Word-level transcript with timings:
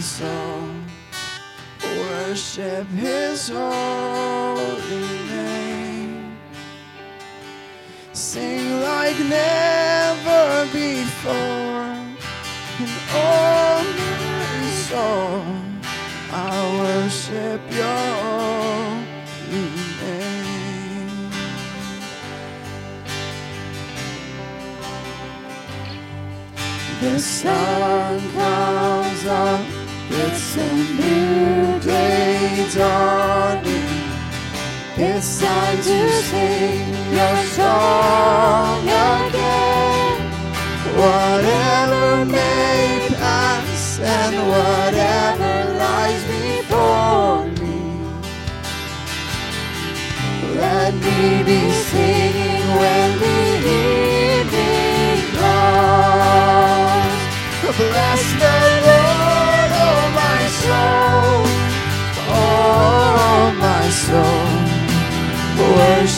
soul 0.00 0.68
worship 2.28 2.86
his 2.88 3.48
holy 3.48 5.18
name. 5.30 6.36
Sing 8.12 8.80
like 8.80 9.18
never 9.18 10.66
before. 10.72 11.96
And 12.80 12.94
all 13.14 13.82
my 13.82 14.70
soul, 14.88 15.44
I 16.30 16.54
worship 16.80 17.60
your 17.72 18.02
holy 18.22 19.68
name. 20.02 21.30
The 27.00 27.18
sun 27.18 28.20
comes 28.32 29.26
up, 29.26 29.67
new 31.28 31.80
day 31.80 32.66
dawning. 32.74 33.88
It's 34.96 35.40
time 35.40 35.76
to 35.76 36.10
sing 36.28 37.12
your 37.16 37.36
song 37.56 38.88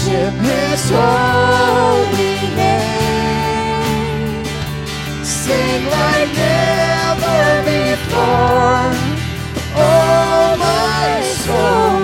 Worship 0.00 0.32
His 0.32 0.90
holy 0.90 2.36
name. 2.56 4.44
Sing 5.22 5.84
like 5.84 6.32
never 6.32 7.62
before. 7.68 8.94
Oh 9.76 10.56
my 10.58 11.20
soul, 11.44 12.00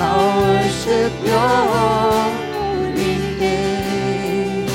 I'll 0.00 0.40
worship 0.40 1.12
Your 1.22 1.56
holy 1.76 3.16
name. 3.38 4.68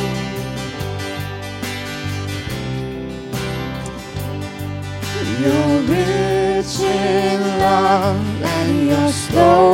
You're 5.41 5.79
rich 5.89 6.75
in 6.81 7.39
love 7.59 8.23
and 8.43 8.69
you're 8.87 9.11
slow 9.11 9.72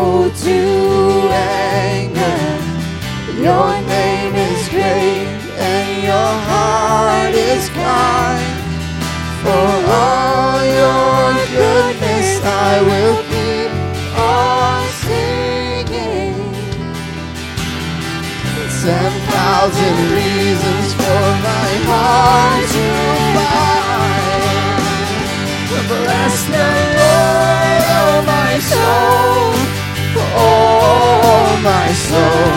thousand 19.60 20.00
reasons 20.16 20.94
for 20.94 21.24
my 21.48 21.70
heart 21.90 22.68
to 22.76 22.86
find. 23.36 24.84
Bless 25.90 26.36
the 26.56 26.70
Lord, 27.00 27.84
oh 28.00 28.16
my 28.34 28.54
soul, 28.72 29.52
oh 30.38 31.60
my 31.62 31.88
soul. 31.92 32.49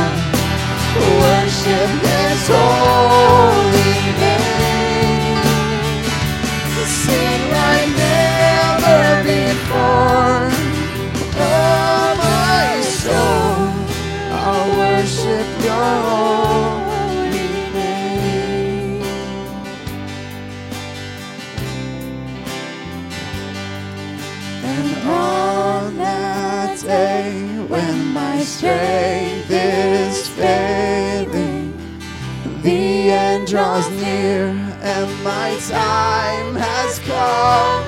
My 35.24 35.56
time 35.68 36.54
has 36.54 36.98
come. 37.00 37.84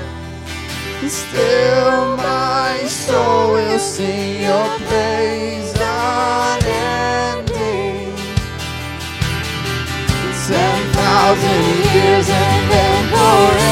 Still, 1.08 2.16
my 2.16 2.78
soul 2.86 3.52
will 3.52 3.78
sing 3.78 4.42
your 4.42 4.78
praise 4.88 5.72
unending. 5.78 6.96
Ten 10.46 10.92
thousand 10.92 11.64
years 11.84 12.28
and 12.28 12.70
then 12.70 13.04
forevermore. 13.10 13.63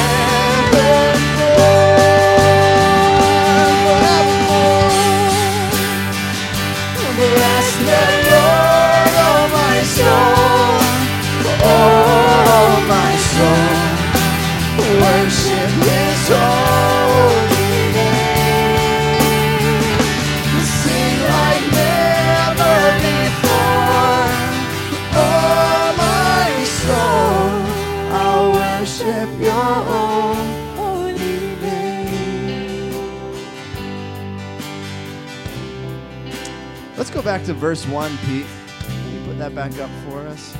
Let's 37.02 37.10
go 37.10 37.20
back 37.20 37.42
to 37.46 37.52
verse 37.52 37.84
1, 37.88 38.16
Pete. 38.18 38.46
Can 38.78 39.12
you 39.12 39.26
put 39.26 39.36
that 39.38 39.56
back 39.56 39.76
up 39.80 39.90
for 40.04 40.20
us? 40.28 40.56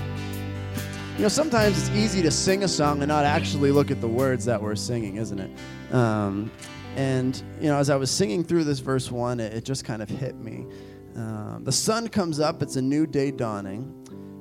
You 1.17 1.23
know, 1.23 1.29
sometimes 1.29 1.79
it's 1.79 1.97
easy 1.97 2.21
to 2.21 2.33
sing 2.33 2.65
a 2.65 2.69
song 2.69 3.01
and 3.01 3.07
not 3.07 3.25
actually 3.25 3.71
look 3.71 3.93
at 3.93 4.01
the 4.01 4.09
words 4.09 4.45
that 4.47 4.61
we're 4.61 4.75
singing, 4.75 5.19
isn't 5.19 5.39
it? 5.39 5.95
Um, 5.95 6.51
and, 6.97 7.41
you 7.61 7.69
know, 7.69 7.77
as 7.77 7.91
I 7.91 7.95
was 7.95 8.11
singing 8.11 8.43
through 8.43 8.65
this 8.65 8.81
verse 8.81 9.09
1, 9.09 9.39
it, 9.39 9.53
it 9.55 9.65
just 9.65 9.85
kind 9.85 10.03
of 10.03 10.09
hit 10.09 10.35
me. 10.35 10.67
Um, 11.15 11.61
the 11.63 11.71
sun 11.71 12.09
comes 12.09 12.41
up, 12.41 12.61
it's 12.61 12.75
a 12.75 12.83
new 12.83 13.07
day 13.07 13.31
dawning. 13.31 13.95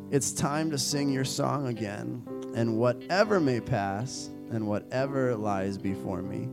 It's 0.10 0.32
time 0.32 0.72
to 0.72 0.80
sing 0.80 1.12
your 1.12 1.24
song 1.24 1.68
again. 1.68 2.24
And 2.56 2.80
whatever 2.80 3.40
may 3.40 3.62
pass 3.62 4.32
and 4.50 4.68
whatever 4.68 5.36
lies 5.36 5.78
before 5.78 6.24
me, 6.24 6.50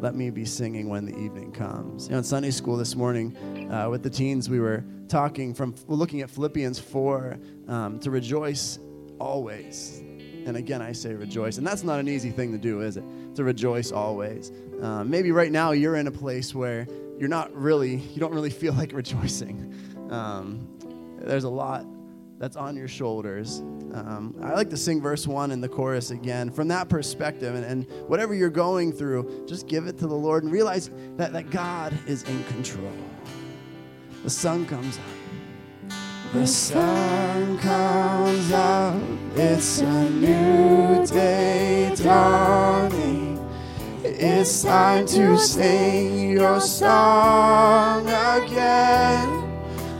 let 0.00 0.14
me 0.14 0.30
be 0.30 0.46
singing 0.46 0.88
when 0.88 1.04
the 1.04 1.16
evening 1.18 1.52
comes. 1.52 2.06
You 2.06 2.12
know, 2.12 2.18
in 2.18 2.24
Sunday 2.24 2.50
school 2.50 2.76
this 2.76 2.96
morning 2.96 3.36
uh, 3.70 3.90
with 3.90 4.02
the 4.02 4.08
teens, 4.08 4.48
we 4.48 4.58
were 4.58 4.82
talking 5.08 5.52
from 5.52 5.74
looking 5.88 6.22
at 6.22 6.30
Philippians 6.30 6.78
4 6.78 7.38
um, 7.68 7.98
to 8.00 8.10
rejoice 8.10 8.78
always. 9.18 10.02
And 10.46 10.56
again, 10.56 10.80
I 10.80 10.92
say 10.92 11.12
rejoice. 11.12 11.58
And 11.58 11.66
that's 11.66 11.84
not 11.84 12.00
an 12.00 12.08
easy 12.08 12.30
thing 12.30 12.50
to 12.52 12.58
do, 12.58 12.80
is 12.80 12.96
it? 12.96 13.04
To 13.34 13.44
rejoice 13.44 13.92
always. 13.92 14.52
Uh, 14.80 15.04
maybe 15.04 15.32
right 15.32 15.52
now 15.52 15.72
you're 15.72 15.96
in 15.96 16.06
a 16.06 16.12
place 16.12 16.54
where 16.54 16.88
you're 17.18 17.28
not 17.28 17.54
really, 17.54 17.96
you 17.96 18.20
don't 18.20 18.32
really 18.32 18.50
feel 18.50 18.72
like 18.72 18.92
rejoicing. 18.94 19.74
Um, 20.08 20.66
there's 21.18 21.44
a 21.44 21.50
lot 21.50 21.84
that's 22.40 22.56
on 22.56 22.74
your 22.74 22.88
shoulders. 22.88 23.60
Um, 23.92 24.34
I 24.42 24.54
like 24.54 24.70
to 24.70 24.76
sing 24.76 25.00
verse 25.00 25.26
one 25.26 25.50
in 25.50 25.60
the 25.60 25.68
chorus 25.68 26.10
again 26.10 26.50
from 26.50 26.68
that 26.68 26.88
perspective. 26.88 27.54
And, 27.54 27.64
and 27.64 27.86
whatever 28.08 28.34
you're 28.34 28.48
going 28.48 28.92
through, 28.92 29.44
just 29.46 29.68
give 29.68 29.86
it 29.86 29.98
to 29.98 30.06
the 30.06 30.14
Lord 30.14 30.42
and 30.42 30.50
realize 30.50 30.90
that, 31.18 31.34
that 31.34 31.50
God 31.50 31.96
is 32.06 32.22
in 32.22 32.42
control. 32.44 32.90
The 34.24 34.30
sun 34.30 34.66
comes 34.66 34.96
up. 34.98 35.04
The 36.32 36.46
sun 36.46 37.58
comes 37.58 38.52
up, 38.52 39.02
it's 39.34 39.80
a 39.80 40.10
new 40.10 41.04
day 41.04 41.92
dawning. 41.96 43.44
It's 44.04 44.62
time 44.62 45.06
to 45.06 45.36
sing 45.36 46.30
your 46.30 46.60
song 46.60 48.02
again. 48.08 49.49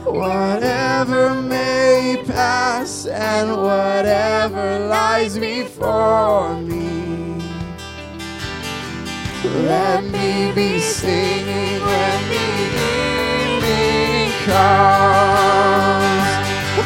Whatever 0.05 1.35
may 1.35 2.23
pass 2.27 3.07
and 3.07 3.51
whatever 3.51 4.87
lies 4.89 5.39
before 5.39 6.55
me. 6.61 7.41
Let 9.45 10.05
me 10.05 10.53
be 10.53 10.79
singing 10.81 11.81
when 11.83 12.29
the 12.29 12.49
evening 13.57 14.33
comes. 14.45 16.29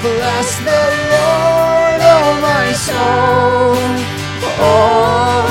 Bless 0.03 0.59
the 0.59 0.85
Lord, 1.15 2.01
oh 2.13 2.39
my 2.43 2.73
soul. 2.73 3.77
Oh, 4.61 5.44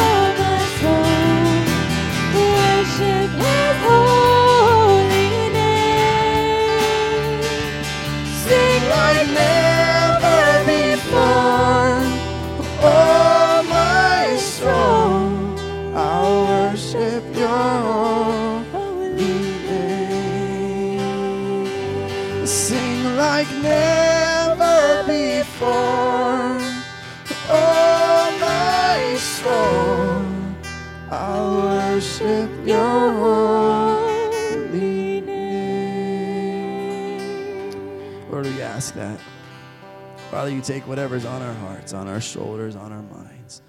we 38.54 38.62
ask 38.62 38.94
that. 38.94 39.20
Father, 40.32 40.50
you 40.50 40.62
take 40.62 40.88
whatever's 40.88 41.26
on 41.26 41.42
our 41.42 41.54
hearts, 41.54 41.94
on 41.94 42.08
our 42.08 42.22
shoulders, 42.22 42.76
on 42.76 42.92
our 42.92 43.02
minds. 43.02 43.62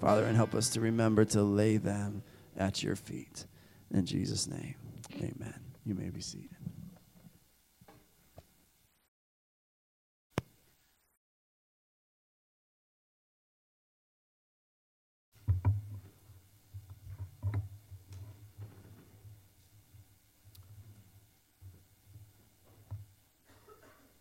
Father, 0.00 0.24
and 0.24 0.36
help 0.36 0.54
us 0.54 0.68
to 0.70 0.80
remember 0.80 1.24
to 1.24 1.42
lay 1.42 1.78
them 1.78 2.22
at 2.56 2.82
your 2.82 2.96
feet. 2.96 3.46
In 3.92 4.04
Jesus' 4.04 4.46
name, 4.46 4.74
amen. 5.16 5.54
You 5.84 5.94
may 5.94 6.10
be 6.10 6.20
seated. 6.20 6.61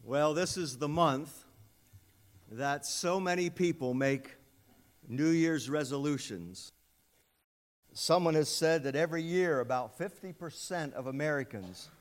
Well, 0.03 0.33
this 0.33 0.57
is 0.57 0.79
the 0.79 0.87
month 0.87 1.45
that 2.53 2.87
so 2.87 3.19
many 3.19 3.51
people 3.51 3.93
make 3.93 4.35
New 5.07 5.29
Year's 5.29 5.69
resolutions. 5.69 6.71
Someone 7.93 8.33
has 8.33 8.49
said 8.49 8.81
that 8.83 8.95
every 8.95 9.21
year 9.21 9.59
about 9.59 9.99
50% 9.99 10.93
of 10.93 11.05
Americans 11.05 11.91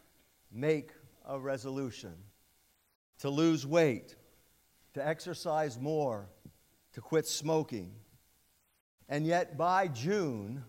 make 0.50 0.92
a 1.26 1.38
resolution 1.38 2.14
to 3.18 3.28
lose 3.28 3.66
weight, 3.66 4.16
to 4.94 5.06
exercise 5.06 5.78
more, 5.78 6.26
to 6.94 7.02
quit 7.02 7.26
smoking. 7.26 7.92
And 9.10 9.26
yet 9.26 9.58
by 9.58 9.88
June, 9.88 10.64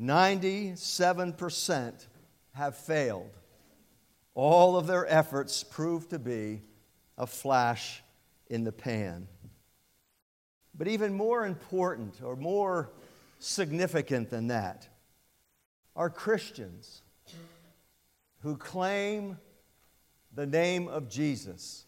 97% 0.00 2.06
have 2.52 2.76
failed 2.76 3.36
all 4.36 4.76
of 4.76 4.86
their 4.86 5.06
efforts 5.12 5.64
proved 5.64 6.10
to 6.10 6.18
be 6.18 6.60
a 7.16 7.26
flash 7.26 8.02
in 8.48 8.64
the 8.64 8.70
pan. 8.70 9.26
But 10.74 10.88
even 10.88 11.14
more 11.14 11.46
important 11.46 12.20
or 12.22 12.36
more 12.36 12.90
significant 13.38 14.28
than 14.28 14.48
that 14.48 14.86
are 15.96 16.10
Christians 16.10 17.00
who 18.40 18.58
claim 18.58 19.38
the 20.34 20.46
name 20.46 20.86
of 20.86 21.08
Jesus, 21.08 21.86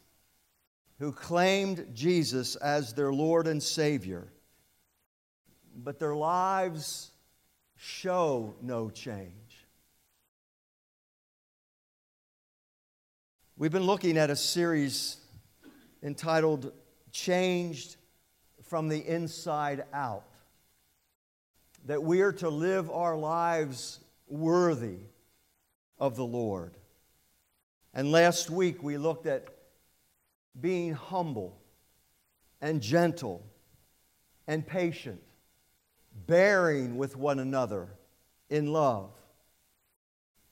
who 0.98 1.12
claimed 1.12 1.86
Jesus 1.92 2.56
as 2.56 2.94
their 2.94 3.12
Lord 3.12 3.46
and 3.46 3.62
Savior, 3.62 4.32
but 5.76 5.98
their 5.98 6.16
lives 6.16 7.10
show 7.76 8.54
no 8.62 8.88
change. 8.88 9.47
We've 13.60 13.72
been 13.72 13.86
looking 13.86 14.16
at 14.18 14.30
a 14.30 14.36
series 14.36 15.16
entitled 16.00 16.70
Changed 17.10 17.96
from 18.62 18.88
the 18.88 19.00
Inside 19.00 19.82
Out. 19.92 20.22
That 21.86 22.00
we 22.00 22.20
are 22.20 22.30
to 22.34 22.50
live 22.50 22.88
our 22.88 23.16
lives 23.16 23.98
worthy 24.28 24.98
of 25.98 26.14
the 26.14 26.24
Lord. 26.24 26.76
And 27.92 28.12
last 28.12 28.48
week 28.48 28.80
we 28.80 28.96
looked 28.96 29.26
at 29.26 29.48
being 30.60 30.92
humble 30.92 31.60
and 32.60 32.80
gentle 32.80 33.44
and 34.46 34.64
patient, 34.64 35.20
bearing 36.28 36.96
with 36.96 37.16
one 37.16 37.40
another 37.40 37.88
in 38.50 38.72
love 38.72 39.10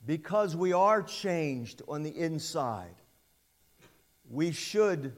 because 0.07 0.55
we 0.55 0.73
are 0.73 1.03
changed 1.03 1.83
on 1.89 2.05
the 2.05 2.17
inside, 2.17 2.95
we 4.31 4.53
should 4.53 5.13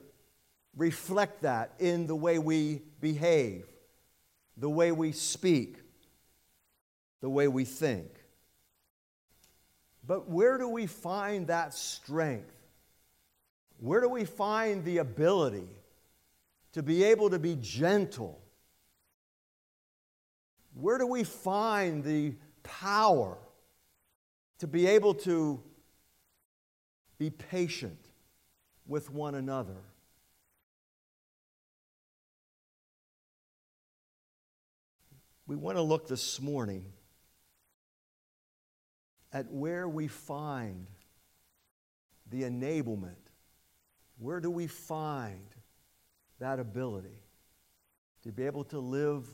reflect 0.75 1.43
that 1.43 1.73
in 1.79 2.07
the 2.07 2.15
way 2.15 2.39
we 2.39 2.81
behave, 2.99 3.65
the 4.57 4.69
way 4.69 4.91
we 4.91 5.11
speak, 5.11 5.77
the 7.21 7.29
way 7.29 7.47
we 7.47 7.65
think. 7.65 8.07
But 10.05 10.27
where 10.27 10.57
do 10.57 10.67
we 10.67 10.87
find 10.87 11.47
that 11.47 11.75
strength? 11.75 12.55
Where 13.77 14.01
do 14.01 14.09
we 14.09 14.25
find 14.25 14.83
the 14.83 14.97
ability 14.97 15.69
to 16.73 16.81
be 16.81 17.03
able 17.03 17.29
to 17.29 17.37
be 17.39 17.57
gentle? 17.61 18.41
Where 20.73 20.97
do 20.97 21.05
we 21.05 21.23
find 21.23 22.03
the 22.03 22.33
power? 22.63 23.37
To 24.59 24.67
be 24.67 24.87
able 24.87 25.13
to 25.13 25.61
be 27.17 27.29
patient 27.29 27.99
with 28.85 29.11
one 29.11 29.35
another. 29.35 29.77
We 35.47 35.55
want 35.55 35.77
to 35.77 35.81
look 35.81 36.07
this 36.07 36.39
morning 36.39 36.85
at 39.33 39.51
where 39.51 39.87
we 39.87 40.07
find 40.07 40.87
the 42.29 42.43
enablement. 42.43 43.15
Where 44.17 44.39
do 44.39 44.51
we 44.51 44.67
find 44.67 45.47
that 46.39 46.59
ability 46.59 47.23
to 48.23 48.31
be 48.31 48.43
able 48.43 48.65
to 48.65 48.79
live 48.79 49.27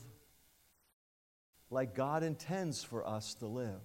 like 1.70 1.96
God 1.96 2.24
intends 2.24 2.84
for 2.84 3.06
us 3.06 3.34
to 3.36 3.48
live? 3.48 3.82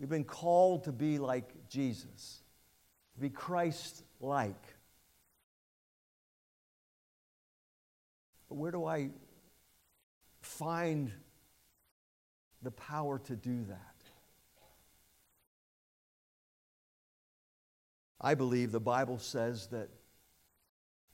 We've 0.00 0.08
been 0.08 0.24
called 0.24 0.84
to 0.84 0.92
be 0.92 1.18
like 1.18 1.68
Jesus, 1.68 2.40
to 3.14 3.20
be 3.20 3.28
Christ 3.28 4.02
like. 4.18 4.64
But 8.48 8.54
where 8.54 8.70
do 8.70 8.86
I 8.86 9.10
find 10.40 11.12
the 12.62 12.70
power 12.70 13.18
to 13.26 13.36
do 13.36 13.64
that? 13.68 13.76
I 18.22 18.34
believe 18.34 18.72
the 18.72 18.80
Bible 18.80 19.18
says 19.18 19.66
that 19.66 19.90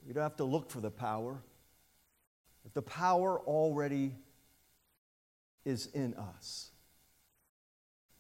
you 0.07 0.15
don't 0.15 0.23
have 0.23 0.37
to 0.37 0.45
look 0.45 0.71
for 0.71 0.81
the 0.81 0.93
power, 0.93 1.43
that 2.63 2.73
the 2.73 2.83
power 2.83 3.41
already 3.41 4.15
is 5.65 5.87
in 5.87 6.15
us 6.15 6.71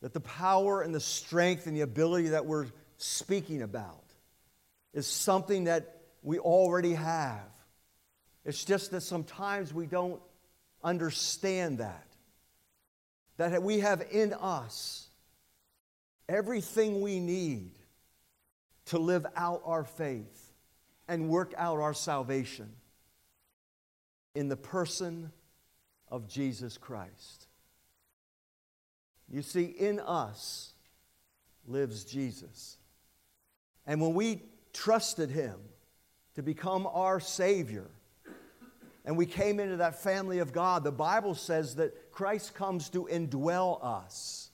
that 0.06 0.12
the 0.12 0.20
power 0.20 0.82
and 0.82 0.94
the 0.94 1.00
strength 1.00 1.66
and 1.66 1.76
the 1.76 1.80
ability 1.80 2.28
that 2.28 2.46
we're 2.46 2.68
speaking 2.96 3.62
about 3.62 4.04
is 4.94 5.04
something 5.04 5.64
that 5.64 5.96
we 6.22 6.38
already 6.38 6.94
have. 6.94 7.50
It's 8.44 8.64
just 8.64 8.92
that 8.92 9.00
sometimes 9.00 9.74
we 9.74 9.86
don't 9.86 10.20
understand 10.84 11.78
that. 11.78 12.06
That 13.38 13.64
we 13.64 13.80
have 13.80 14.00
in 14.12 14.32
us 14.32 15.08
everything 16.28 17.00
we 17.00 17.18
need 17.18 17.72
to 18.84 19.00
live 19.00 19.26
out 19.34 19.62
our 19.64 19.82
faith 19.82 20.52
and 21.08 21.28
work 21.28 21.52
out 21.58 21.80
our 21.80 21.94
salvation 21.94 22.70
in 24.36 24.48
the 24.48 24.56
person 24.56 25.32
of 26.06 26.28
Jesus 26.28 26.78
Christ. 26.78 27.45
You 29.30 29.42
see, 29.42 29.64
in 29.64 29.98
us 30.00 30.72
lives 31.66 32.04
Jesus. 32.04 32.76
And 33.86 34.00
when 34.00 34.14
we 34.14 34.42
trusted 34.72 35.30
him 35.30 35.56
to 36.34 36.42
become 36.42 36.86
our 36.86 37.18
Savior, 37.20 37.86
and 39.04 39.16
we 39.16 39.26
came 39.26 39.60
into 39.60 39.76
that 39.76 40.02
family 40.02 40.40
of 40.40 40.52
God, 40.52 40.82
the 40.82 40.92
Bible 40.92 41.34
says 41.34 41.76
that 41.76 42.12
Christ 42.12 42.54
comes 42.54 42.88
to 42.90 43.04
indwell 43.04 43.82
us. 43.82 44.50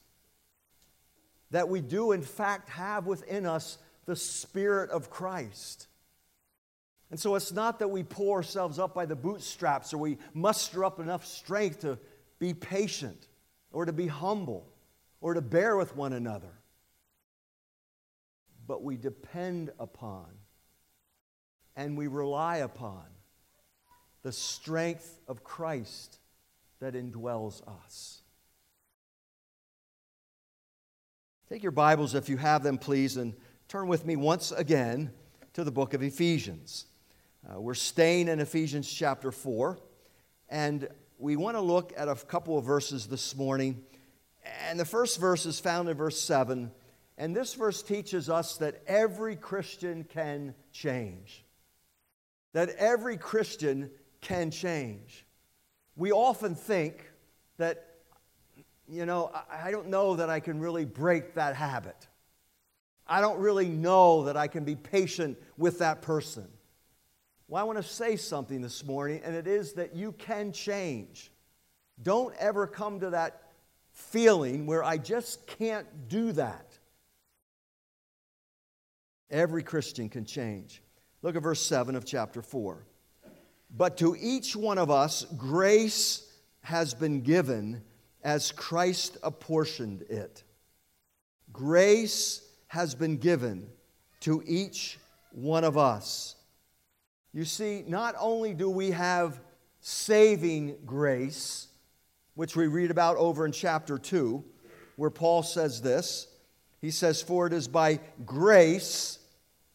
That 1.51 1.69
we 1.69 1.81
do, 1.81 2.13
in 2.13 2.23
fact, 2.23 2.69
have 2.71 3.07
within 3.07 3.47
us 3.47 3.79
the 4.05 4.17
Spirit 4.17 4.91
of 4.91 5.11
Christ. 5.11 5.87
And 7.11 7.21
so 7.21 7.35
it's 7.35 7.53
not 7.53 7.79
that 7.79 7.89
we 7.89 8.03
pull 8.03 8.33
ourselves 8.33 8.79
up 8.79 8.95
by 8.95 9.07
the 9.07 9.17
bootstraps 9.17 9.93
or 9.93 9.99
we 9.99 10.19
muster 10.33 10.85
up 10.85 10.99
enough 10.99 11.27
strength 11.27 11.81
to 11.81 11.99
be 12.39 12.55
patient 12.55 13.29
or 13.73 13.85
to 13.87 13.93
be 13.93 14.07
humble 14.07 14.67
or 15.21 15.35
to 15.35 15.41
bear 15.41 15.77
with 15.77 15.97
one 15.97 16.13
another. 16.13 16.53
But 18.67 18.83
we 18.83 18.97
depend 18.97 19.71
upon 19.79 20.27
and 21.77 21.97
we 21.97 22.07
rely 22.07 22.59
upon 22.59 23.05
the 24.23 24.33
strength 24.33 25.21
of 25.27 25.43
Christ 25.43 26.19
that 26.81 26.95
indwells 26.95 27.63
us. 27.87 28.23
Take 31.49 31.63
your 31.63 31.73
Bibles, 31.73 32.15
if 32.15 32.29
you 32.29 32.37
have 32.37 32.63
them, 32.63 32.79
please, 32.79 33.17
and 33.17 33.35
turn 33.69 33.89
with 33.89 34.07
me 34.07 34.17
once 34.17 34.53
again 34.53 35.13
to 35.53 35.65
the 35.65 35.73
book 35.73 35.93
of 35.93 36.03
Ephesians. 36.03 36.87
Uh, 37.47 37.61
we're 37.61 37.75
staying 37.75 38.29
in 38.29 38.41
Ephesians 38.41 38.91
chapter 38.91 39.33
4, 39.33 39.79
and 40.49 40.89
we 41.23 41.37
want 41.37 41.57
to 41.57 41.61
look 41.61 41.93
at 41.97 42.09
a 42.09 42.17
couple 42.17 42.59
of 42.59 42.65
verses 42.65 43.07
this 43.07 43.37
morning. 43.37 43.81
And 44.69 44.79
the 44.79 44.85
first 44.85 45.21
verse 45.21 45.47
is 45.47 45.61
found 45.61 45.89
in 45.89 45.97
verse 45.97 46.21
7, 46.21 46.73
and 47.17 47.37
this 47.37 47.55
verse 47.55 47.81
teaches 47.81 48.29
us 48.29 48.57
that 48.57 48.83
every 48.89 49.37
Christian 49.37 50.03
can 50.03 50.53
change. 50.73 51.45
That 52.55 52.71
every 52.71 53.17
Christian 53.17 53.89
can 54.21 54.51
change. 54.51 55.25
We 55.95 56.11
often 56.11 56.57
think 56.57 57.09
that, 57.57 57.87
you 58.89 59.07
know, 59.07 59.31
I 59.49 59.71
don't 59.71 59.91
know 59.91 60.17
that 60.17 60.29
I 60.29 60.41
can 60.41 60.59
really 60.59 60.85
break 60.85 61.35
that 61.35 61.55
habit. 61.55 62.09
I 63.07 63.21
don't 63.21 63.39
really 63.39 63.69
know 63.69 64.25
that 64.25 64.37
I 64.37 64.49
can 64.49 64.65
be 64.65 64.75
patient 64.75 65.39
with 65.57 65.79
that 65.79 66.03
person. 66.03 66.49
Well, 67.53 67.61
I 67.61 67.65
want 67.65 67.77
to 67.77 67.85
say 67.85 68.17
something 68.17 68.63
this 68.63 68.83
morning, 68.83 69.21
and 69.23 69.37
it 69.37 69.47
is 69.47 69.75
that 69.75 69.95
you 69.95 70.13
can 70.13 70.53
change. 70.53 71.31
Don't 72.03 72.35
ever 72.39 72.67
come 72.67 72.99
to 73.01 73.11
that 73.11 73.43
feeling 73.93 74.65
where 74.65 74.83
I 74.83 74.97
just 74.97 75.47
can't 75.47 76.09
do 76.09 76.33
that. 76.33 76.79
Every 79.31 79.63
Christian 79.63 80.09
can 80.09 80.25
change. 80.25 80.83
Look 81.21 81.37
at 81.37 81.43
verse 81.43 81.61
7 81.61 81.95
of 81.95 82.07
chapter 82.07 82.41
4. 82.41 82.87
But 83.77 83.99
to 83.99 84.17
each 84.19 84.57
one 84.57 84.79
of 84.79 84.91
us, 84.91 85.27
grace 85.37 86.27
has 86.63 86.95
been 86.95 87.21
given 87.21 87.83
as 88.25 88.51
Christ 88.51 89.19
apportioned 89.23 90.07
it. 90.09 90.43
Grace 91.53 92.49
has 92.69 92.95
been 92.95 93.19
given 93.19 93.69
to 94.21 94.43
each 94.47 94.99
one 95.33 95.65
of 95.65 95.77
us. 95.77 96.37
You 97.33 97.45
see, 97.45 97.85
not 97.87 98.15
only 98.19 98.53
do 98.53 98.69
we 98.69 98.91
have 98.91 99.41
saving 99.81 100.77
grace, 100.85 101.69
which 102.35 102.57
we 102.57 102.67
read 102.67 102.91
about 102.91 103.17
over 103.17 103.47
in 103.47 103.53
chapter 103.53 103.99
2, 103.99 104.45
where 104.97 105.11
Paul 105.11 105.43
says 105.43 105.81
this. 105.81 106.29
He 106.81 106.91
says, 106.91 107.23
For 107.23 107.47
it 107.47 107.53
is 107.53 107.69
by 107.69 108.01
grace 108.25 109.19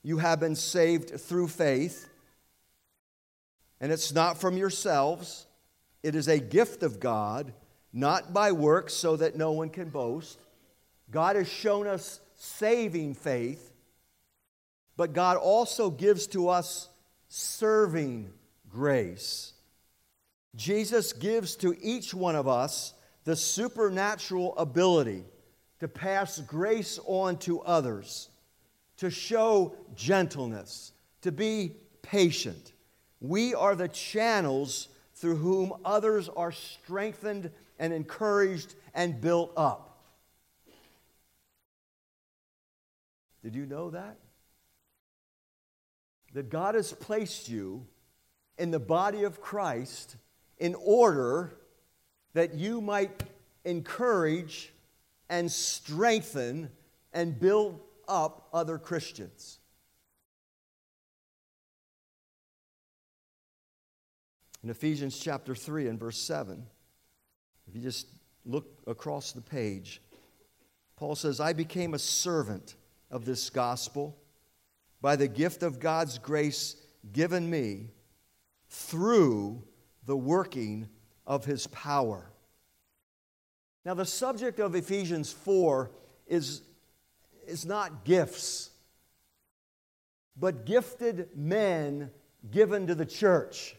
you 0.03 0.19
have 0.19 0.39
been 0.39 0.55
saved 0.55 1.19
through 1.19 1.47
faith, 1.47 2.07
and 3.81 3.91
it's 3.91 4.13
not 4.13 4.39
from 4.39 4.57
yourselves, 4.57 5.45
it 6.03 6.15
is 6.15 6.27
a 6.27 6.39
gift 6.39 6.83
of 6.83 6.99
God, 6.99 7.53
not 7.91 8.33
by 8.33 8.51
works, 8.51 8.93
so 8.93 9.15
that 9.17 9.35
no 9.35 9.51
one 9.51 9.69
can 9.69 9.89
boast. 9.89 10.39
God 11.09 11.35
has 11.35 11.47
shown 11.47 11.87
us 11.87 12.19
saving 12.35 13.15
faith, 13.15 13.73
but 14.95 15.13
God 15.13 15.37
also 15.37 15.89
gives 15.89 16.27
to 16.27 16.49
us 16.49 16.89
serving 17.27 18.31
grace. 18.69 19.53
Jesus 20.55 21.13
gives 21.13 21.55
to 21.57 21.75
each 21.81 22.13
one 22.13 22.35
of 22.35 22.47
us 22.47 22.93
the 23.23 23.35
supernatural 23.35 24.57
ability 24.57 25.23
to 25.79 25.87
pass 25.87 26.39
grace 26.41 26.99
on 27.05 27.37
to 27.37 27.61
others, 27.61 28.29
to 28.97 29.09
show 29.09 29.75
gentleness, 29.95 30.93
to 31.21 31.31
be 31.31 31.75
patient. 32.01 32.73
We 33.19 33.53
are 33.53 33.75
the 33.75 33.87
channels 33.87 34.87
through 35.15 35.37
whom 35.37 35.73
others 35.83 36.29
are 36.29 36.51
strengthened 36.51 37.51
and 37.79 37.93
encouraged 37.93 38.75
and 38.93 39.19
built 39.19 39.51
up. 39.57 39.83
Did 43.43 43.55
you 43.55 43.65
know 43.65 43.91
that? 43.91 44.17
That 46.37 46.51
God 46.51 46.75
has 46.75 46.93
placed 46.93 47.49
you 47.49 47.83
in 48.59 48.69
the 48.69 48.77
body 48.77 49.23
of 49.23 49.41
Christ 49.41 50.17
in 50.59 50.75
order 50.75 51.57
that 52.33 52.53
you 52.53 52.79
might 52.79 53.23
encourage 53.65 54.71
and 55.29 55.51
strengthen 55.51 56.69
and 57.11 57.39
build 57.39 57.79
up 58.07 58.49
other 58.53 58.77
Christians. 58.77 59.57
In 64.63 64.69
Ephesians 64.69 65.17
chapter 65.17 65.55
3 65.55 65.87
and 65.87 65.99
verse 65.99 66.19
7, 66.19 66.63
if 67.67 67.75
you 67.75 67.81
just 67.81 68.05
look 68.45 68.77
across 68.85 69.31
the 69.31 69.41
page, 69.41 70.03
Paul 70.97 71.15
says, 71.15 71.39
I 71.39 71.53
became 71.53 71.95
a 71.95 71.99
servant 71.99 72.75
of 73.09 73.25
this 73.25 73.49
gospel 73.49 74.15
by 75.01 75.15
the 75.15 75.27
gift 75.27 75.63
of 75.63 75.79
God's 75.79 76.17
grace 76.17 76.75
given 77.11 77.49
me 77.49 77.91
through 78.69 79.63
the 80.05 80.17
working 80.17 80.87
of 81.25 81.45
his 81.45 81.67
power. 81.67 82.31
Now, 83.85 83.93
the 83.93 84.05
subject 84.05 84.59
of 84.59 84.75
Ephesians 84.75 85.31
4 85.31 85.91
is, 86.27 86.61
is 87.45 87.65
not 87.65 88.03
gifts, 88.03 88.71
but 90.35 90.65
gifted 90.65 91.29
men 91.35 92.11
given 92.51 92.87
to 92.87 92.95
the 92.95 93.05
church. 93.05 93.75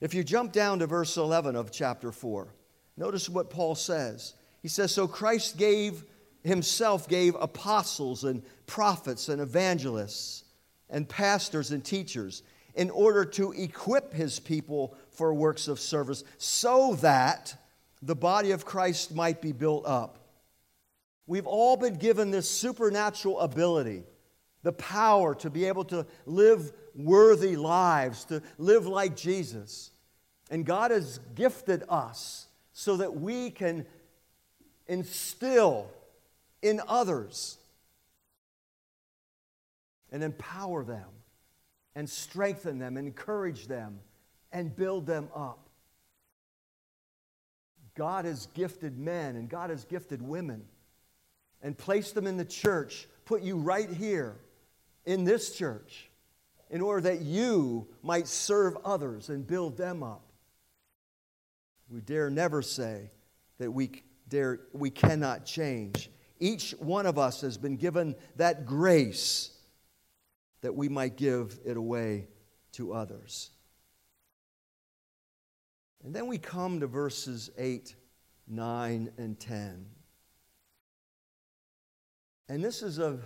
If 0.00 0.12
you 0.12 0.22
jump 0.22 0.52
down 0.52 0.80
to 0.80 0.86
verse 0.86 1.16
11 1.16 1.56
of 1.56 1.72
chapter 1.72 2.12
4, 2.12 2.48
notice 2.96 3.28
what 3.28 3.48
Paul 3.48 3.74
says. 3.74 4.34
He 4.60 4.68
says, 4.68 4.92
So 4.92 5.06
Christ 5.06 5.56
gave 5.56 6.04
himself 6.44 7.08
gave 7.08 7.34
apostles 7.36 8.22
and 8.24 8.42
prophets 8.66 9.28
and 9.28 9.40
evangelists 9.40 10.44
and 10.90 11.08
pastors 11.08 11.70
and 11.70 11.84
teachers 11.84 12.42
in 12.74 12.90
order 12.90 13.24
to 13.24 13.52
equip 13.52 14.12
his 14.12 14.38
people 14.38 14.96
for 15.10 15.32
works 15.32 15.68
of 15.68 15.80
service 15.80 16.22
so 16.38 16.94
that 16.96 17.56
the 18.02 18.14
body 18.14 18.50
of 18.50 18.64
Christ 18.64 19.14
might 19.14 19.40
be 19.40 19.52
built 19.52 19.86
up. 19.86 20.18
We've 21.26 21.46
all 21.46 21.76
been 21.76 21.94
given 21.94 22.30
this 22.30 22.48
supernatural 22.48 23.40
ability, 23.40 24.02
the 24.62 24.72
power 24.72 25.34
to 25.36 25.48
be 25.48 25.64
able 25.64 25.84
to 25.86 26.06
live 26.26 26.72
worthy 26.94 27.56
lives, 27.56 28.24
to 28.26 28.42
live 28.58 28.86
like 28.86 29.16
Jesus. 29.16 29.90
And 30.50 30.66
God 30.66 30.90
has 30.90 31.20
gifted 31.34 31.84
us 31.88 32.48
so 32.74 32.98
that 32.98 33.14
we 33.16 33.50
can 33.50 33.86
instill 34.86 35.88
in 36.64 36.80
others 36.88 37.58
and 40.10 40.24
empower 40.24 40.82
them 40.82 41.10
and 41.94 42.08
strengthen 42.08 42.78
them, 42.78 42.96
encourage 42.96 43.66
them, 43.66 44.00
and 44.50 44.74
build 44.74 45.04
them 45.06 45.28
up. 45.36 45.68
God 47.94 48.24
has 48.24 48.46
gifted 48.54 48.98
men 48.98 49.36
and 49.36 49.48
God 49.48 49.68
has 49.68 49.84
gifted 49.84 50.22
women 50.22 50.64
and 51.60 51.76
placed 51.76 52.14
them 52.14 52.26
in 52.26 52.38
the 52.38 52.44
church, 52.46 53.08
put 53.26 53.42
you 53.42 53.56
right 53.56 53.90
here 53.90 54.36
in 55.04 55.24
this 55.24 55.54
church 55.54 56.08
in 56.70 56.80
order 56.80 57.02
that 57.02 57.20
you 57.20 57.86
might 58.02 58.26
serve 58.26 58.74
others 58.86 59.28
and 59.28 59.46
build 59.46 59.76
them 59.76 60.02
up. 60.02 60.22
We 61.90 62.00
dare 62.00 62.30
never 62.30 62.62
say 62.62 63.10
that 63.58 63.70
we, 63.70 64.02
dare, 64.30 64.60
we 64.72 64.88
cannot 64.88 65.44
change 65.44 66.08
each 66.44 66.72
one 66.72 67.06
of 67.06 67.18
us 67.18 67.40
has 67.40 67.56
been 67.56 67.76
given 67.76 68.14
that 68.36 68.66
grace 68.66 69.50
that 70.60 70.74
we 70.74 70.90
might 70.90 71.16
give 71.16 71.58
it 71.64 71.78
away 71.78 72.28
to 72.72 72.92
others. 72.92 73.50
And 76.04 76.14
then 76.14 76.26
we 76.26 76.36
come 76.36 76.80
to 76.80 76.86
verses 76.86 77.48
8, 77.56 77.94
9, 78.46 79.10
and 79.16 79.40
10. 79.40 79.86
And 82.50 82.62
this 82.62 82.82
is 82.82 82.98
a, 82.98 83.18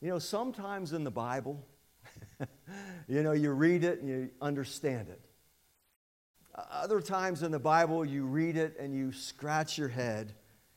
you 0.00 0.08
know, 0.08 0.20
sometimes 0.20 0.92
in 0.92 1.02
the 1.02 1.10
Bible, 1.10 1.66
you 3.08 3.24
know, 3.24 3.32
you 3.32 3.50
read 3.50 3.82
it 3.82 4.00
and 4.00 4.08
you 4.08 4.30
understand 4.40 5.08
it. 5.08 5.20
Other 6.54 7.00
times 7.00 7.42
in 7.42 7.50
the 7.50 7.58
Bible, 7.58 8.04
you 8.04 8.24
read 8.24 8.56
it 8.56 8.76
and 8.78 8.94
you 8.94 9.10
scratch 9.10 9.76
your 9.76 9.88
head 9.88 10.34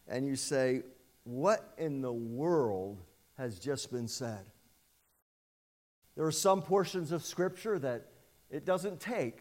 and 0.07 0.25
you 0.25 0.35
say, 0.35 0.81
What 1.23 1.73
in 1.77 2.01
the 2.01 2.13
world 2.13 3.03
has 3.37 3.59
just 3.59 3.91
been 3.91 4.07
said? 4.07 4.45
There 6.15 6.25
are 6.25 6.31
some 6.31 6.61
portions 6.61 7.11
of 7.11 7.23
Scripture 7.23 7.79
that 7.79 8.07
it 8.49 8.65
doesn't 8.65 8.99
take 8.99 9.39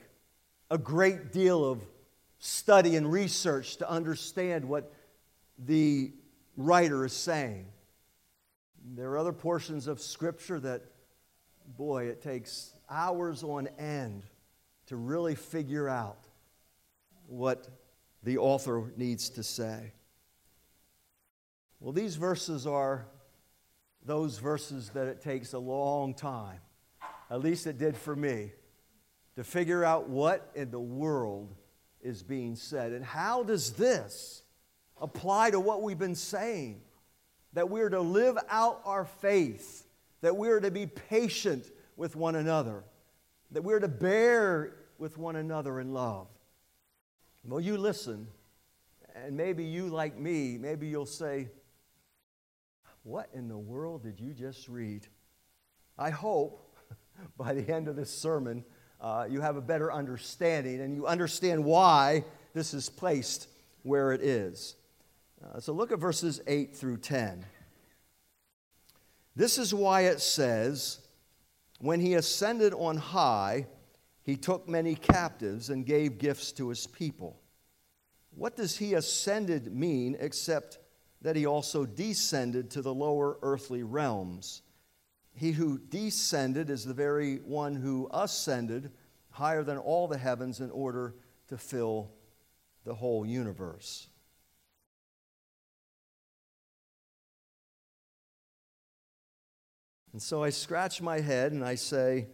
a 0.71 0.79
great 0.79 1.33
deal 1.33 1.65
of 1.65 1.83
study 2.39 2.97
and 2.97 3.11
research 3.11 3.77
to 3.79 3.91
understand 3.91 4.65
what 4.65 4.93
the 5.59 6.13
writer 6.57 7.05
is 7.05 7.13
saying. 7.13 7.67
There 8.95 9.11
are 9.11 9.19
other 9.19 9.33
portions 9.33 9.87
of 9.87 10.01
Scripture 10.01 10.61
that, 10.61 10.83
boy, 11.77 12.05
it 12.05 12.23
takes 12.23 12.73
hours 12.89 13.43
on 13.43 13.69
end 13.79 14.25
to 14.87 14.97
really 14.97 15.35
figure 15.35 15.89
out 15.89 16.27
what 17.27 17.69
the 18.23 18.39
author 18.39 18.93
needs 18.97 19.31
to 19.31 19.43
say. 19.43 19.93
Well, 21.81 21.93
these 21.93 22.17
verses 22.17 22.67
are 22.67 23.07
those 24.05 24.39
verses 24.39 24.91
that 24.91 25.07
it 25.07 25.23
takes 25.23 25.55
a 25.55 25.59
long 25.59 26.15
time, 26.15 26.61
at 27.31 27.41
least 27.41 27.67
it 27.67 27.79
did 27.79 27.97
for 27.97 28.15
me, 28.15 28.53
to 29.37 29.45
figure 29.45 29.83
out 29.83 30.09
what 30.09 30.51
in 30.55 30.71
the 30.71 30.81
world 30.81 31.55
is 32.03 32.23
being 32.23 32.55
said. 32.55 32.93
And 32.93 33.03
how 33.03 33.43
does 33.43 33.73
this 33.73 34.43
apply 35.01 35.53
to 35.53 35.61
what 35.61 35.83
we've 35.83 35.99
been 35.99 36.15
saying? 36.15 36.83
That 37.55 37.71
we're 37.71 37.89
to 37.89 38.01
live 38.01 38.37
out 38.51 38.83
our 38.85 39.07
faith, 39.07 39.87
that 40.21 40.37
we're 40.37 40.61
to 40.61 40.71
be 40.71 40.87
patient 40.87 41.71
with 41.97 42.15
one 42.15 42.37
another, 42.37 42.85
that 43.53 43.63
we're 43.63 43.81
to 43.81 43.89
bear 43.89 44.77
with 44.99 45.17
one 45.17 45.37
another 45.37 45.81
in 45.81 45.95
love. 45.95 46.29
Well, 47.43 47.61
you 47.61 47.79
listen, 47.79 48.29
and 49.15 49.35
maybe 49.35 49.65
you, 49.65 49.89
like 49.89 50.19
me, 50.19 50.59
maybe 50.59 50.87
you'll 50.87 51.07
say, 51.07 51.49
What 53.11 53.29
in 53.35 53.49
the 53.49 53.59
world 53.59 54.05
did 54.05 54.21
you 54.21 54.33
just 54.33 54.69
read? 54.69 55.05
I 55.99 56.11
hope 56.11 56.77
by 57.37 57.55
the 57.55 57.69
end 57.69 57.89
of 57.89 57.97
this 57.97 58.09
sermon, 58.09 58.65
uh, 59.01 59.27
you 59.29 59.41
have 59.41 59.57
a 59.57 59.61
better 59.61 59.93
understanding 59.93 60.81
and 60.81 60.95
you 60.95 61.09
understand 61.09 61.65
why 61.65 62.25
this 62.55 62.73
is 62.73 62.89
placed 62.89 63.49
where 63.83 64.13
it 64.13 64.23
is. 64.23 64.77
Uh, 65.45 65.59
so 65.59 65.73
look 65.73 65.91
at 65.91 65.99
verses 65.99 66.41
8 66.47 66.77
through 66.77 66.99
10. 66.99 67.45
This 69.35 69.59
is 69.59 69.75
why 69.75 70.03
it 70.03 70.21
says, 70.21 71.01
When 71.81 71.99
he 71.99 72.15
ascended 72.15 72.73
on 72.75 72.97
high, 72.97 73.67
he 74.23 74.37
took 74.37 74.69
many 74.69 74.95
captives 74.95 75.69
and 75.69 75.85
gave 75.85 76.19
gifts 76.19 76.53
to 76.53 76.69
his 76.69 76.87
people. 76.87 77.41
What 78.37 78.55
does 78.55 78.77
he 78.77 78.95
ascended 78.95 79.75
mean 79.75 80.17
except 80.21 80.79
that 81.23 81.37
he 81.37 81.47
also 81.47 81.85
descended 81.85 82.71
to 82.71 82.83
the 82.83 82.95
lower 82.95 83.39
earthly 83.43 83.83
realms? 83.83 84.63
He 85.33 85.53
who 85.53 85.79
descended 85.79 86.71
is 86.71 86.85
the 86.85 86.95
very 86.95 87.37
one 87.37 87.75
who 87.75 88.09
ascended 88.13 88.91
higher 89.31 89.63
than 89.63 89.79
all 89.79 90.09
the 90.09 90.19
heavens 90.19 90.61
in 90.61 90.71
order 90.71 91.15
to 91.49 91.57
fill 91.57 92.11
the 92.85 92.95
whole 92.95 93.25
universe. 93.25 94.09
And 100.13 100.21
so 100.21 100.43
I 100.43 100.51
scratch 100.51 101.01
my 101.01 101.21
head 101.21 101.53
and 101.53 101.65
I 101.65 101.77
say, 101.77 102.27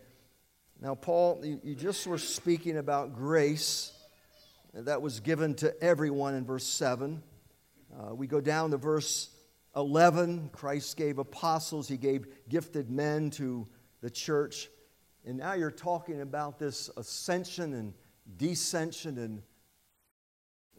Now, 0.81 0.95
Paul, 0.95 1.45
you 1.45 1.75
just 1.75 2.07
were 2.07 2.19
speaking 2.19 2.79
about 2.79 3.15
grace 3.15 3.93
that 4.73 5.03
was 5.03 5.21
given 5.21 5.55
to 5.57 5.83
everyone 5.83 6.35
in 6.35 6.45
verse 6.45 6.67
7. 6.67 7.23
Uh, 7.99 8.15
we 8.15 8.27
go 8.27 8.41
down 8.41 8.71
to 8.71 8.77
verse 8.77 9.31
11. 9.75 10.51
Christ 10.53 10.97
gave 10.97 11.19
apostles, 11.19 11.89
he 11.89 11.97
gave 11.97 12.27
gifted 12.49 12.91
men 12.91 13.31
to 13.31 13.67
the 14.03 14.11
church. 14.11 14.69
And 15.25 15.39
now 15.39 15.55
you're 15.55 15.71
talking 15.71 16.21
about 16.21 16.59
this 16.59 16.91
ascension 16.97 17.75
and 17.75 17.95
descension 18.39 19.19
and 19.19 19.43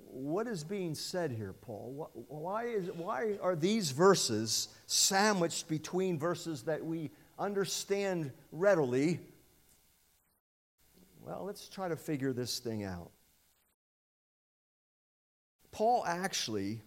what 0.10 0.48
is 0.48 0.64
being 0.64 0.96
said 0.96 1.32
here, 1.32 1.54
Paul? 1.54 2.10
Why, 2.14 2.66
is, 2.66 2.90
why 2.96 3.38
are 3.42 3.56
these 3.56 3.92
verses 3.92 4.70
sandwiched 4.88 5.68
between 5.68 6.18
verses 6.18 6.64
that 6.64 6.84
we 6.84 7.12
understand 7.38 8.32
readily? 8.52 9.20
Well, 11.22 11.44
let's 11.46 11.68
try 11.70 11.88
to 11.90 11.96
figure 11.96 12.34
this 12.34 12.60
thing 12.60 12.84
out. 12.84 13.12
Paul 15.72 16.04
actually 16.08 16.82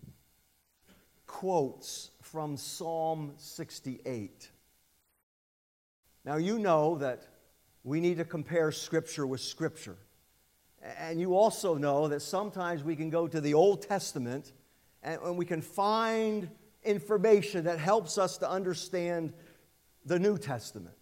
quotes 1.31 2.11
from 2.23 2.57
Psalm 2.57 3.33
68. 3.37 4.51
Now, 6.25 6.37
you 6.39 6.59
know 6.59 6.97
that 6.97 7.23
we 7.85 8.01
need 8.01 8.17
to 8.17 8.25
compare 8.25 8.73
Scripture 8.73 9.25
with 9.25 9.41
Scripture. 9.41 9.97
And 10.99 11.21
you 11.21 11.37
also 11.37 11.77
know 11.77 12.09
that 12.09 12.23
sometimes 12.23 12.83
we 12.83 12.97
can 12.97 13.11
go 13.11 13.29
to 13.29 13.41
the 13.41 13.55
Old 13.55 13.83
Testament 13.83 14.53
and, 15.05 15.37
we 15.37 15.47
can 15.47 15.63
find 15.63 16.51
information 16.83 17.65
that 17.65 17.79
helps 17.79 18.19
us 18.19 18.39
to 18.39 18.51
understand 18.51 19.33
the 20.05 20.19
New 20.19 20.37
Testament. 20.37 20.97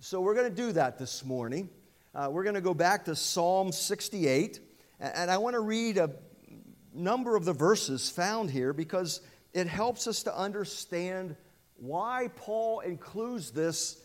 So 0.00 0.22
we're 0.22 0.34
going 0.34 0.48
to 0.48 0.56
do 0.56 0.72
that 0.72 0.98
this 0.98 1.22
morning. 1.22 1.68
Uh, 2.14 2.28
we're 2.30 2.44
going 2.44 2.54
to 2.54 2.62
go 2.62 2.74
back 2.74 3.04
to 3.04 3.14
Psalm 3.14 3.72
68, 3.72 4.58
and 4.98 5.30
I 5.30 5.36
want 5.36 5.52
to 5.52 5.60
read 5.60 5.98
a 5.98 6.10
number 6.94 7.36
of 7.36 7.44
the 7.44 7.52
verses 7.52 8.08
found 8.08 8.50
here 8.50 8.72
because 8.72 9.20
it 9.54 9.68
helps 9.68 10.06
us 10.06 10.24
to 10.24 10.36
understand 10.36 11.36
why 11.76 12.28
Paul 12.36 12.80
includes 12.80 13.52
this 13.52 14.00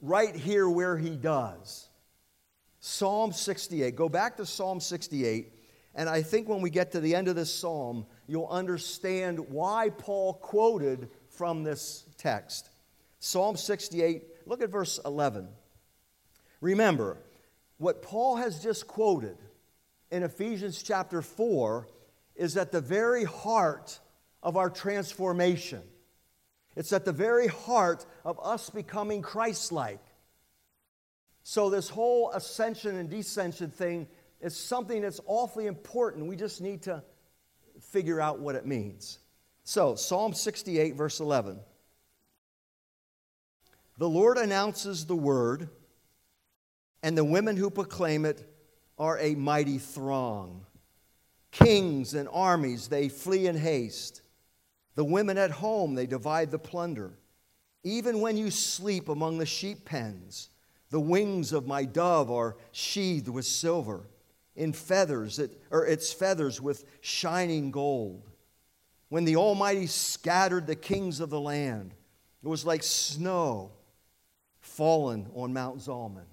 right 0.00 0.34
here 0.34 0.68
where 0.68 0.96
he 0.96 1.16
does. 1.16 1.88
Psalm 2.80 3.32
68. 3.32 3.96
Go 3.96 4.08
back 4.08 4.36
to 4.36 4.46
Psalm 4.46 4.80
68, 4.80 5.52
and 5.96 6.08
I 6.08 6.22
think 6.22 6.48
when 6.48 6.62
we 6.62 6.70
get 6.70 6.92
to 6.92 7.00
the 7.00 7.16
end 7.16 7.26
of 7.26 7.34
this 7.34 7.52
psalm, 7.52 8.06
you'll 8.28 8.46
understand 8.46 9.40
why 9.50 9.90
Paul 9.90 10.34
quoted 10.34 11.10
from 11.28 11.64
this 11.64 12.04
text. 12.16 12.70
Psalm 13.18 13.56
68, 13.56 14.22
look 14.46 14.62
at 14.62 14.70
verse 14.70 15.00
11. 15.04 15.48
Remember, 16.60 17.18
what 17.78 18.02
Paul 18.02 18.36
has 18.36 18.62
just 18.62 18.86
quoted 18.86 19.38
in 20.10 20.22
Ephesians 20.22 20.82
chapter 20.82 21.20
4 21.20 21.88
is 22.36 22.56
at 22.56 22.70
the 22.70 22.80
very 22.80 23.24
heart 23.24 23.98
of 24.48 24.56
our 24.56 24.70
transformation. 24.70 25.82
It's 26.74 26.94
at 26.94 27.04
the 27.04 27.12
very 27.12 27.48
heart 27.48 28.06
of 28.24 28.40
us 28.42 28.70
becoming 28.70 29.20
Christ 29.20 29.72
like. 29.72 30.00
So, 31.42 31.68
this 31.68 31.90
whole 31.90 32.30
ascension 32.30 32.96
and 32.96 33.10
descension 33.10 33.70
thing 33.70 34.08
is 34.40 34.56
something 34.56 35.02
that's 35.02 35.20
awfully 35.26 35.66
important. 35.66 36.28
We 36.28 36.36
just 36.36 36.62
need 36.62 36.80
to 36.84 37.02
figure 37.78 38.22
out 38.22 38.38
what 38.38 38.54
it 38.54 38.64
means. 38.64 39.18
So, 39.64 39.96
Psalm 39.96 40.32
68, 40.32 40.94
verse 40.94 41.20
11. 41.20 41.60
The 43.98 44.08
Lord 44.08 44.38
announces 44.38 45.04
the 45.04 45.14
word, 45.14 45.68
and 47.02 47.18
the 47.18 47.24
women 47.24 47.58
who 47.58 47.68
proclaim 47.68 48.24
it 48.24 48.50
are 48.98 49.18
a 49.18 49.34
mighty 49.34 49.76
throng. 49.76 50.64
Kings 51.50 52.14
and 52.14 52.30
armies, 52.32 52.88
they 52.88 53.10
flee 53.10 53.46
in 53.46 53.54
haste. 53.54 54.22
The 54.98 55.04
women 55.04 55.38
at 55.38 55.52
home, 55.52 55.94
they 55.94 56.08
divide 56.08 56.50
the 56.50 56.58
plunder. 56.58 57.12
Even 57.84 58.20
when 58.20 58.36
you 58.36 58.50
sleep 58.50 59.08
among 59.08 59.38
the 59.38 59.46
sheep 59.46 59.84
pens, 59.84 60.50
the 60.90 60.98
wings 60.98 61.52
of 61.52 61.68
my 61.68 61.84
dove 61.84 62.32
are 62.32 62.56
sheathed 62.72 63.28
with 63.28 63.44
silver, 63.44 64.08
in 64.56 64.72
feathers, 64.72 65.38
it, 65.38 65.62
or 65.70 65.86
its 65.86 66.12
feathers 66.12 66.60
with 66.60 66.84
shining 67.00 67.70
gold. 67.70 68.28
When 69.08 69.24
the 69.24 69.36
Almighty 69.36 69.86
scattered 69.86 70.66
the 70.66 70.74
kings 70.74 71.20
of 71.20 71.30
the 71.30 71.38
land, 71.38 71.94
it 72.42 72.48
was 72.48 72.66
like 72.66 72.82
snow 72.82 73.70
fallen 74.58 75.28
on 75.32 75.52
Mount 75.52 75.78
Zalmon. 75.78 76.26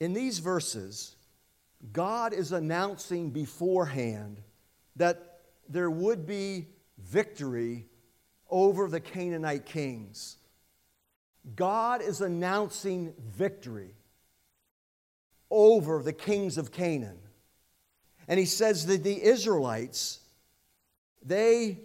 In 0.00 0.14
these 0.14 0.38
verses, 0.38 1.14
God 1.92 2.32
is 2.32 2.52
announcing 2.52 3.32
beforehand 3.32 4.40
that 4.96 5.31
there 5.72 5.90
would 5.90 6.26
be 6.26 6.68
victory 6.98 7.86
over 8.50 8.88
the 8.88 9.00
Canaanite 9.00 9.64
kings. 9.64 10.36
God 11.56 12.02
is 12.02 12.20
announcing 12.20 13.14
victory 13.18 13.94
over 15.50 16.02
the 16.02 16.12
kings 16.12 16.58
of 16.58 16.70
Canaan. 16.70 17.18
And 18.28 18.38
he 18.38 18.46
says 18.46 18.86
that 18.86 19.02
the 19.02 19.22
Israelites, 19.22 20.20
they 21.24 21.78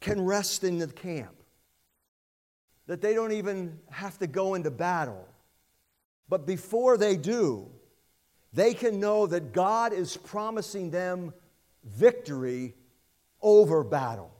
can 0.00 0.24
rest 0.24 0.64
in 0.64 0.78
the 0.78 0.88
camp, 0.88 1.36
that 2.86 3.00
they 3.00 3.14
don't 3.14 3.32
even 3.32 3.78
have 3.90 4.18
to 4.18 4.26
go 4.26 4.54
into 4.54 4.70
battle. 4.70 5.28
But 6.28 6.46
before 6.46 6.96
they 6.96 7.16
do, 7.16 7.68
they 8.52 8.74
can 8.74 8.98
know 8.98 9.26
that 9.26 9.52
God 9.52 9.92
is 9.92 10.16
promising 10.16 10.90
them 10.90 11.32
victory 11.84 12.74
over 13.40 13.82
battle. 13.84 14.32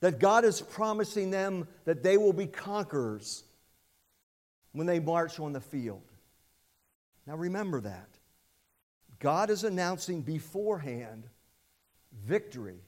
That 0.00 0.18
God 0.18 0.44
is 0.44 0.60
promising 0.60 1.30
them 1.30 1.66
that 1.84 2.02
they 2.02 2.16
will 2.16 2.32
be 2.32 2.46
conquerors 2.46 3.44
when 4.72 4.86
they 4.86 5.00
march 5.00 5.40
on 5.40 5.52
the 5.52 5.60
field. 5.60 6.02
Now 7.26 7.36
remember 7.36 7.80
that. 7.80 8.08
God 9.18 9.48
is 9.48 9.64
announcing 9.64 10.20
beforehand 10.20 11.24
victory 12.26 12.80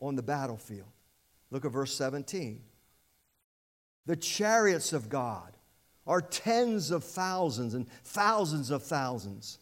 on 0.00 0.16
the 0.16 0.22
battlefield. 0.22 0.88
Look 1.50 1.64
at 1.64 1.72
verse 1.72 1.94
17. 1.94 2.62
The 4.06 4.16
chariots 4.16 4.92
of 4.92 5.08
God 5.08 5.56
are 6.06 6.20
tens 6.20 6.90
of 6.90 7.04
thousands 7.04 7.74
and 7.74 7.86
thousands 8.02 8.70
of 8.70 8.82
thousands. 8.82 9.58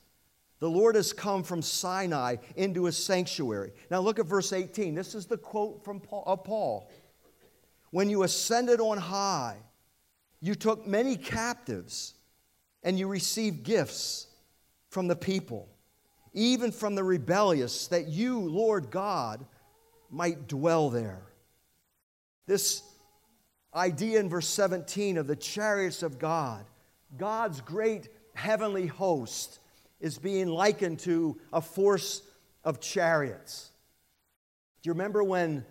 The 0.61 0.69
Lord 0.69 0.97
has 0.97 1.13
come 1.13 1.43
from 1.43 1.63
Sinai 1.63 2.37
into 2.57 2.85
his 2.85 2.97
sanctuary. 2.97 3.73
Now 3.91 4.01
look 4.01 4.19
at 4.19 4.27
verse 4.27 4.53
18. 4.53 4.95
This 4.95 5.15
is 5.15 5.27
the 5.27 5.39
quote 5.39 5.85
from 5.85 6.01
Paul, 6.01 6.25
of 6.27 6.45
Paul. 6.45 6.91
When 7.91 8.11
you 8.11 8.25
ascended 8.25 8.81
on 8.81 8.99
high, 8.99 9.57
you 10.41 10.55
took 10.55 10.87
many 10.87 11.17
captives 11.17 12.15
and 12.83 12.99
you 12.99 13.07
received 13.07 13.63
gifts 13.63 14.27
from 14.91 15.07
the 15.07 15.17
people, 15.17 15.69
even 16.33 16.73
from 16.73 16.95
the 16.95 17.05
rebellious, 17.05 17.87
that 17.89 18.09
you, 18.09 18.41
Lord 18.41 18.91
God, 18.91 19.45
might 20.11 20.49
dwell 20.49 20.91
there. 20.91 21.23
This 22.47 22.83
idea 23.75 24.19
in 24.21 24.29
verse 24.29 24.49
17 24.49 25.19
of 25.19 25.27
the 25.27 25.37
chariots 25.37 26.03
of 26.03 26.19
God, 26.19 26.65
God's 27.17 27.61
great 27.61 28.09
heavenly 28.35 28.87
host, 28.87 29.61
is 30.01 30.19
being 30.19 30.49
likened 30.49 31.01
to 31.01 31.39
a 31.53 31.61
force 31.61 32.23
of 32.65 32.81
chariots. 32.81 33.71
Do 34.83 34.89
you 34.89 34.93
remember 34.93 35.25
when 35.25 35.65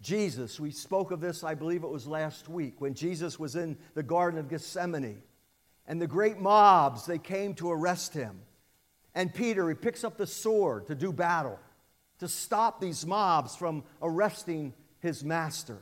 Jesus, 0.00 0.60
we 0.60 0.70
spoke 0.70 1.10
of 1.10 1.20
this, 1.20 1.42
I 1.42 1.54
believe 1.54 1.82
it 1.82 1.90
was 1.90 2.06
last 2.06 2.48
week, 2.48 2.80
when 2.80 2.94
Jesus 2.94 3.38
was 3.38 3.56
in 3.56 3.76
the 3.94 4.02
Garden 4.02 4.38
of 4.38 4.48
Gethsemane 4.48 5.22
and 5.86 6.00
the 6.00 6.06
great 6.06 6.38
mobs, 6.38 7.06
they 7.06 7.18
came 7.18 7.54
to 7.54 7.70
arrest 7.70 8.14
him. 8.14 8.40
And 9.14 9.34
Peter, 9.34 9.68
he 9.68 9.74
picks 9.74 10.04
up 10.04 10.16
the 10.16 10.26
sword 10.26 10.86
to 10.86 10.94
do 10.94 11.12
battle, 11.12 11.58
to 12.18 12.28
stop 12.28 12.80
these 12.80 13.06
mobs 13.06 13.56
from 13.56 13.84
arresting 14.00 14.74
his 15.00 15.24
master. 15.24 15.78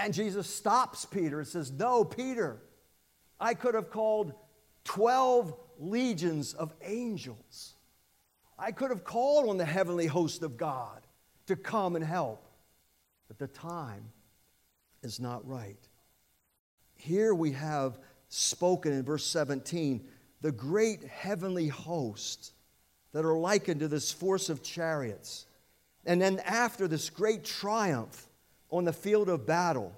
And 0.00 0.12
Jesus 0.12 0.52
stops 0.52 1.04
Peter 1.04 1.38
and 1.40 1.48
says, 1.48 1.72
No, 1.72 2.04
Peter, 2.04 2.60
I 3.40 3.54
could 3.54 3.74
have 3.74 3.90
called 3.90 4.34
12 4.84 5.54
legions 5.80 6.52
of 6.54 6.72
angels. 6.82 7.74
I 8.58 8.72
could 8.72 8.90
have 8.90 9.04
called 9.04 9.48
on 9.48 9.56
the 9.56 9.64
heavenly 9.64 10.06
host 10.06 10.42
of 10.42 10.56
God 10.56 11.00
to 11.46 11.56
come 11.56 11.96
and 11.96 12.04
help. 12.04 12.46
But 13.28 13.38
the 13.38 13.48
time 13.48 14.04
is 15.02 15.18
not 15.18 15.46
right. 15.48 15.78
Here 16.96 17.34
we 17.34 17.52
have 17.52 17.98
spoken 18.28 18.92
in 18.92 19.02
verse 19.02 19.24
17 19.24 20.06
the 20.42 20.52
great 20.52 21.04
heavenly 21.04 21.68
host 21.68 22.52
that 23.12 23.24
are 23.24 23.38
likened 23.38 23.80
to 23.80 23.88
this 23.88 24.12
force 24.12 24.48
of 24.48 24.62
chariots. 24.62 25.46
And 26.06 26.20
then 26.20 26.40
after 26.44 26.88
this 26.88 27.10
great 27.10 27.44
triumph 27.44 28.26
on 28.70 28.84
the 28.84 28.92
field 28.92 29.28
of 29.28 29.46
battle, 29.46 29.92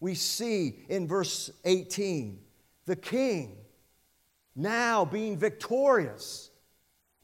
we 0.00 0.14
see 0.14 0.76
in 0.88 1.06
verse 1.06 1.50
18 1.64 2.38
the 2.86 2.96
king 2.96 3.56
now 4.54 5.04
being 5.04 5.36
victorious, 5.36 6.50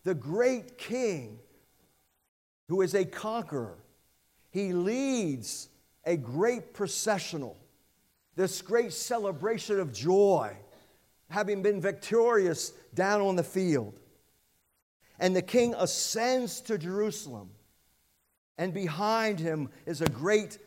the 0.04 0.14
great 0.14 0.78
king 0.78 1.38
who 2.68 2.82
is 2.82 2.94
a 2.94 3.04
conqueror. 3.04 3.78
He 4.50 4.72
leads 4.72 5.68
a 6.04 6.16
great 6.16 6.72
processional 6.74 7.56
this 8.38 8.62
great 8.62 8.92
celebration 8.92 9.80
of 9.80 9.92
joy, 9.92 10.56
having 11.28 11.60
been 11.60 11.80
victorious 11.80 12.70
down 12.94 13.20
on 13.20 13.34
the 13.34 13.42
field. 13.42 13.98
And 15.18 15.34
the 15.34 15.42
king 15.42 15.74
ascends 15.76 16.60
to 16.62 16.78
Jerusalem, 16.78 17.50
and 18.56 18.72
behind 18.72 19.40
him 19.40 19.70
is 19.86 20.02
a 20.02 20.08
great 20.08 20.58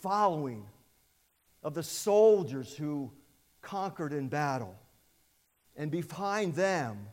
following 0.00 0.64
of 1.64 1.74
the 1.74 1.82
soldiers 1.82 2.72
who 2.72 3.10
conquered 3.60 4.12
in 4.12 4.28
battle. 4.28 4.76
And 5.76 5.90
behind 5.90 6.54
them 6.54 7.08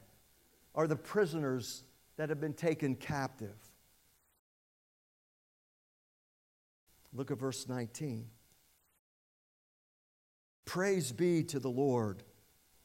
are 0.74 0.88
the 0.88 0.96
prisoners 0.96 1.84
that 2.18 2.30
have 2.30 2.40
been 2.40 2.54
taken 2.54 2.96
captive. 2.96 3.56
Look 7.14 7.32
at 7.32 7.38
verse 7.38 7.68
19. 7.68 8.28
Praise 10.66 11.12
be 11.12 11.44
to 11.44 11.60
the 11.60 11.70
Lord, 11.70 12.24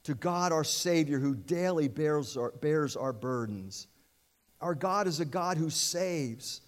to 0.02 0.14
God 0.14 0.52
our 0.52 0.64
Savior, 0.64 1.18
who 1.18 1.34
daily 1.34 1.88
bears 1.88 2.36
our, 2.36 2.50
bears 2.50 2.96
our 2.96 3.12
burdens. 3.12 3.86
Our 4.60 4.74
God 4.74 5.06
is 5.06 5.20
a 5.20 5.24
God 5.24 5.56
who 5.56 5.70
saves. 5.70 6.60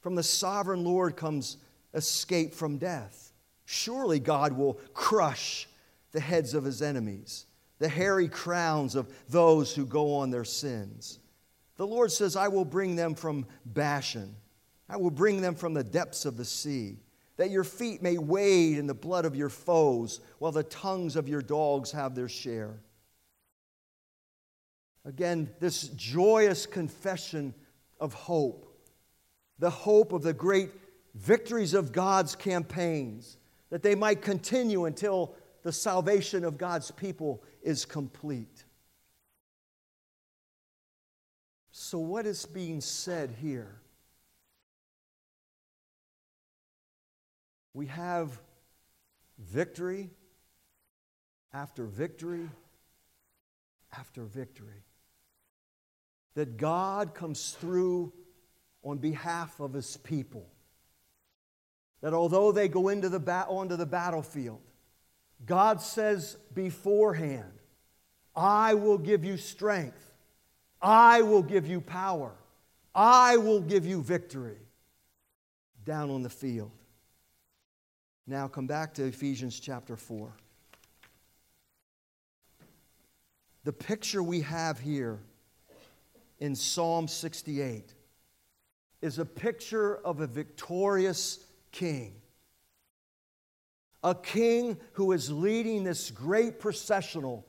From 0.00 0.14
the 0.14 0.22
sovereign 0.22 0.84
Lord 0.84 1.16
comes 1.16 1.56
escape 1.94 2.54
from 2.54 2.78
death. 2.78 3.32
Surely 3.64 4.20
God 4.20 4.52
will 4.52 4.74
crush 4.94 5.68
the 6.12 6.20
heads 6.20 6.54
of 6.54 6.64
his 6.64 6.80
enemies, 6.82 7.46
the 7.78 7.88
hairy 7.88 8.28
crowns 8.28 8.94
of 8.94 9.12
those 9.28 9.74
who 9.74 9.86
go 9.86 10.16
on 10.16 10.30
their 10.30 10.44
sins. 10.44 11.18
The 11.76 11.86
Lord 11.86 12.10
says, 12.10 12.36
I 12.36 12.48
will 12.48 12.64
bring 12.64 12.96
them 12.96 13.14
from 13.14 13.46
Bashan, 13.64 14.34
I 14.88 14.96
will 14.96 15.10
bring 15.10 15.40
them 15.40 15.54
from 15.54 15.74
the 15.74 15.84
depths 15.84 16.24
of 16.24 16.36
the 16.36 16.44
sea 16.44 16.98
that 17.38 17.50
your 17.50 17.64
feet 17.64 18.02
may 18.02 18.18
wade 18.18 18.78
in 18.78 18.86
the 18.86 18.94
blood 18.94 19.24
of 19.24 19.34
your 19.34 19.48
foes, 19.48 20.20
while 20.38 20.52
the 20.52 20.64
tongues 20.64 21.16
of 21.16 21.28
your 21.28 21.40
dogs 21.40 21.92
have 21.92 22.14
their 22.14 22.28
share. 22.28 22.80
Again, 25.04 25.48
this 25.60 25.88
joyous 25.88 26.66
confession 26.66 27.54
of 28.00 28.12
hope, 28.12 28.76
the 29.58 29.70
hope 29.70 30.12
of 30.12 30.22
the 30.22 30.32
great 30.32 30.70
victories 31.14 31.74
of 31.74 31.92
God's 31.92 32.34
campaigns, 32.34 33.38
that 33.70 33.84
they 33.84 33.94
might 33.94 34.20
continue 34.20 34.84
until 34.84 35.34
the 35.62 35.72
salvation 35.72 36.44
of 36.44 36.58
God's 36.58 36.90
people 36.90 37.42
is 37.68 37.84
complete. 37.84 38.64
So, 41.70 41.98
what 41.98 42.26
is 42.26 42.46
being 42.46 42.80
said 42.80 43.34
here? 43.40 43.80
we 47.78 47.86
have 47.86 48.40
victory 49.38 50.10
after 51.54 51.84
victory 51.84 52.50
after 53.96 54.24
victory. 54.24 54.82
That 56.34 56.56
God 56.56 57.14
comes 57.14 57.52
through 57.52 58.12
on 58.82 58.98
behalf 58.98 59.60
of 59.60 59.74
his 59.74 59.96
people. 59.96 60.50
That 62.00 62.14
although 62.14 62.50
they 62.50 62.66
go 62.66 62.88
into 62.88 63.08
the 63.08 63.20
ba- 63.20 63.46
onto 63.48 63.76
the 63.76 63.86
battlefield, 63.86 64.60
God 65.46 65.80
says 65.80 66.36
beforehand, 66.52 67.57
I 68.38 68.74
will 68.74 68.98
give 68.98 69.24
you 69.24 69.36
strength. 69.36 70.14
I 70.80 71.22
will 71.22 71.42
give 71.42 71.66
you 71.66 71.80
power. 71.80 72.30
I 72.94 73.36
will 73.36 73.60
give 73.60 73.84
you 73.84 74.00
victory 74.00 74.58
down 75.84 76.08
on 76.10 76.22
the 76.22 76.30
field. 76.30 76.70
Now 78.28 78.46
come 78.46 78.68
back 78.68 78.94
to 78.94 79.04
Ephesians 79.04 79.58
chapter 79.58 79.96
4. 79.96 80.30
The 83.64 83.72
picture 83.72 84.22
we 84.22 84.42
have 84.42 84.78
here 84.78 85.18
in 86.38 86.54
Psalm 86.54 87.08
68 87.08 87.92
is 89.02 89.18
a 89.18 89.24
picture 89.24 89.96
of 89.96 90.20
a 90.20 90.28
victorious 90.28 91.40
king. 91.72 92.14
A 94.04 94.14
king 94.14 94.76
who 94.92 95.10
is 95.10 95.28
leading 95.28 95.82
this 95.82 96.12
great 96.12 96.60
processional. 96.60 97.44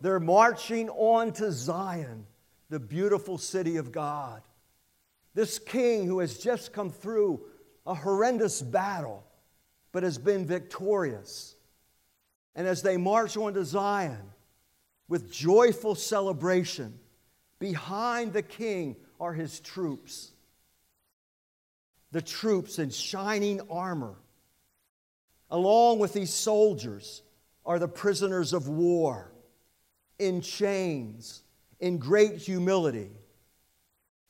They're 0.00 0.20
marching 0.20 0.88
on 0.90 1.32
to 1.34 1.50
Zion, 1.52 2.26
the 2.68 2.80
beautiful 2.80 3.38
city 3.38 3.76
of 3.76 3.92
God. 3.92 4.42
This 5.34 5.58
king 5.58 6.06
who 6.06 6.20
has 6.20 6.38
just 6.38 6.72
come 6.72 6.90
through 6.90 7.42
a 7.86 7.94
horrendous 7.94 8.62
battle 8.62 9.24
but 9.92 10.02
has 10.02 10.18
been 10.18 10.46
victorious. 10.46 11.54
And 12.54 12.66
as 12.66 12.82
they 12.82 12.96
march 12.96 13.36
on 13.36 13.54
to 13.54 13.64
Zion 13.64 14.30
with 15.08 15.30
joyful 15.30 15.94
celebration, 15.94 16.98
behind 17.58 18.32
the 18.32 18.42
king 18.42 18.96
are 19.20 19.32
his 19.32 19.60
troops. 19.60 20.32
The 22.12 22.22
troops 22.22 22.78
in 22.78 22.90
shining 22.90 23.60
armor. 23.70 24.16
Along 25.50 25.98
with 25.98 26.12
these 26.12 26.32
soldiers 26.32 27.22
are 27.64 27.78
the 27.78 27.88
prisoners 27.88 28.52
of 28.52 28.68
war, 28.68 29.32
in 30.18 30.40
chains, 30.40 31.42
in 31.80 31.98
great 31.98 32.36
humility. 32.36 33.10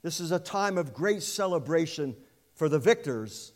This 0.03 0.21
is 0.21 0.33
a 0.33 0.39
time 0.39 0.79
of 0.79 0.95
great 0.95 1.23
celebration 1.23 2.17
for 2.55 2.69
the 2.69 2.79
victors, 2.79 3.53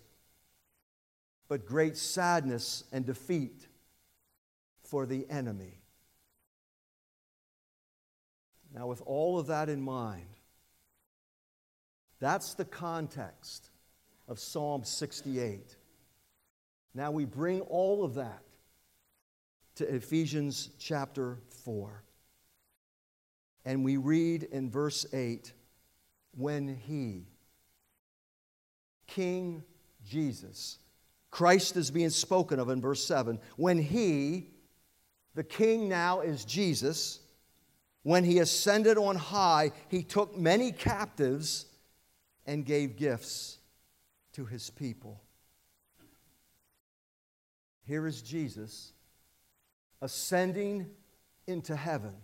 but 1.48 1.66
great 1.66 1.96
sadness 1.96 2.84
and 2.92 3.04
defeat 3.04 3.66
for 4.82 5.06
the 5.06 5.26
enemy. 5.30 5.78
Now, 8.72 8.86
with 8.86 9.02
all 9.04 9.38
of 9.38 9.48
that 9.48 9.68
in 9.68 9.80
mind, 9.80 10.26
that's 12.20 12.54
the 12.54 12.64
context 12.64 13.70
of 14.28 14.38
Psalm 14.38 14.84
68. 14.84 15.76
Now 16.94 17.10
we 17.10 17.24
bring 17.24 17.62
all 17.62 18.04
of 18.04 18.14
that 18.14 18.42
to 19.76 19.94
Ephesians 19.94 20.70
chapter 20.78 21.38
4. 21.64 22.04
And 23.64 23.84
we 23.84 23.96
read 23.96 24.44
in 24.44 24.70
verse 24.70 25.06
8 25.12 25.52
when 26.36 26.76
he, 26.76 27.26
King 29.06 29.62
Jesus, 30.06 30.78
Christ 31.30 31.76
is 31.76 31.90
being 31.90 32.10
spoken 32.10 32.58
of 32.58 32.70
in 32.70 32.80
verse 32.80 33.04
7, 33.04 33.38
when 33.56 33.78
he, 33.78 34.48
the 35.34 35.44
king 35.44 35.88
now 35.88 36.20
is 36.20 36.44
Jesus, 36.44 37.20
when 38.02 38.24
he 38.24 38.38
ascended 38.38 38.96
on 38.96 39.16
high, 39.16 39.72
he 39.88 40.02
took 40.02 40.36
many 40.36 40.72
captives 40.72 41.66
and 42.46 42.64
gave 42.64 42.96
gifts 42.96 43.58
to 44.32 44.44
his 44.44 44.70
people. 44.70 45.20
Here 47.86 48.06
is 48.06 48.22
Jesus 48.22 48.92
ascending 50.00 50.86
into 51.46 51.76
heaven. 51.76 52.14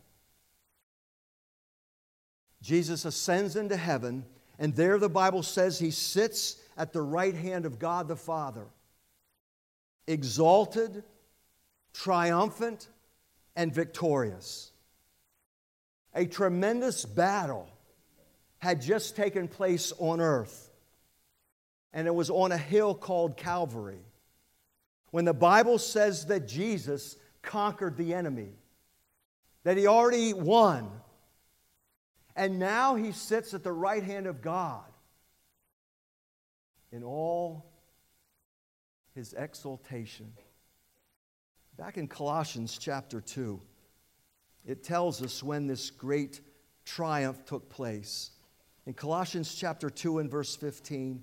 Jesus 2.62 3.04
ascends 3.04 3.56
into 3.56 3.76
heaven, 3.76 4.24
and 4.58 4.74
there 4.74 4.98
the 4.98 5.08
Bible 5.08 5.42
says 5.42 5.78
he 5.78 5.90
sits 5.90 6.56
at 6.76 6.92
the 6.92 7.02
right 7.02 7.34
hand 7.34 7.66
of 7.66 7.78
God 7.78 8.08
the 8.08 8.16
Father, 8.16 8.66
exalted, 10.06 11.04
triumphant, 11.92 12.88
and 13.54 13.72
victorious. 13.72 14.72
A 16.14 16.26
tremendous 16.26 17.04
battle 17.04 17.68
had 18.58 18.80
just 18.80 19.16
taken 19.16 19.48
place 19.48 19.92
on 19.98 20.20
earth, 20.20 20.70
and 21.92 22.06
it 22.06 22.14
was 22.14 22.30
on 22.30 22.52
a 22.52 22.58
hill 22.58 22.94
called 22.94 23.36
Calvary. 23.36 24.00
When 25.10 25.24
the 25.24 25.34
Bible 25.34 25.78
says 25.78 26.26
that 26.26 26.48
Jesus 26.48 27.16
conquered 27.42 27.96
the 27.96 28.12
enemy, 28.12 28.48
that 29.64 29.76
he 29.76 29.86
already 29.86 30.34
won, 30.34 30.90
and 32.36 32.58
now 32.58 32.94
he 32.94 33.12
sits 33.12 33.54
at 33.54 33.64
the 33.64 33.72
right 33.72 34.02
hand 34.02 34.26
of 34.26 34.42
God 34.42 34.84
in 36.92 37.02
all 37.02 37.72
his 39.14 39.32
exaltation. 39.32 40.32
Back 41.78 41.96
in 41.96 42.06
Colossians 42.06 42.78
chapter 42.78 43.20
2, 43.20 43.60
it 44.66 44.84
tells 44.84 45.22
us 45.22 45.42
when 45.42 45.66
this 45.66 45.90
great 45.90 46.40
triumph 46.84 47.44
took 47.46 47.68
place. 47.70 48.30
In 48.84 48.92
Colossians 48.92 49.54
chapter 49.54 49.88
2 49.88 50.18
and 50.18 50.30
verse 50.30 50.54
15, 50.54 51.22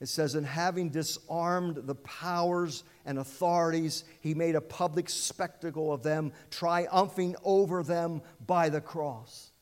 it 0.00 0.08
says, 0.08 0.34
And 0.34 0.46
having 0.46 0.90
disarmed 0.90 1.76
the 1.84 1.94
powers 1.94 2.84
and 3.06 3.18
authorities, 3.18 4.04
he 4.20 4.34
made 4.34 4.54
a 4.54 4.60
public 4.60 5.08
spectacle 5.08 5.92
of 5.92 6.02
them, 6.02 6.32
triumphing 6.50 7.36
over 7.42 7.82
them 7.82 8.20
by 8.46 8.68
the 8.68 8.80
cross. 8.80 9.52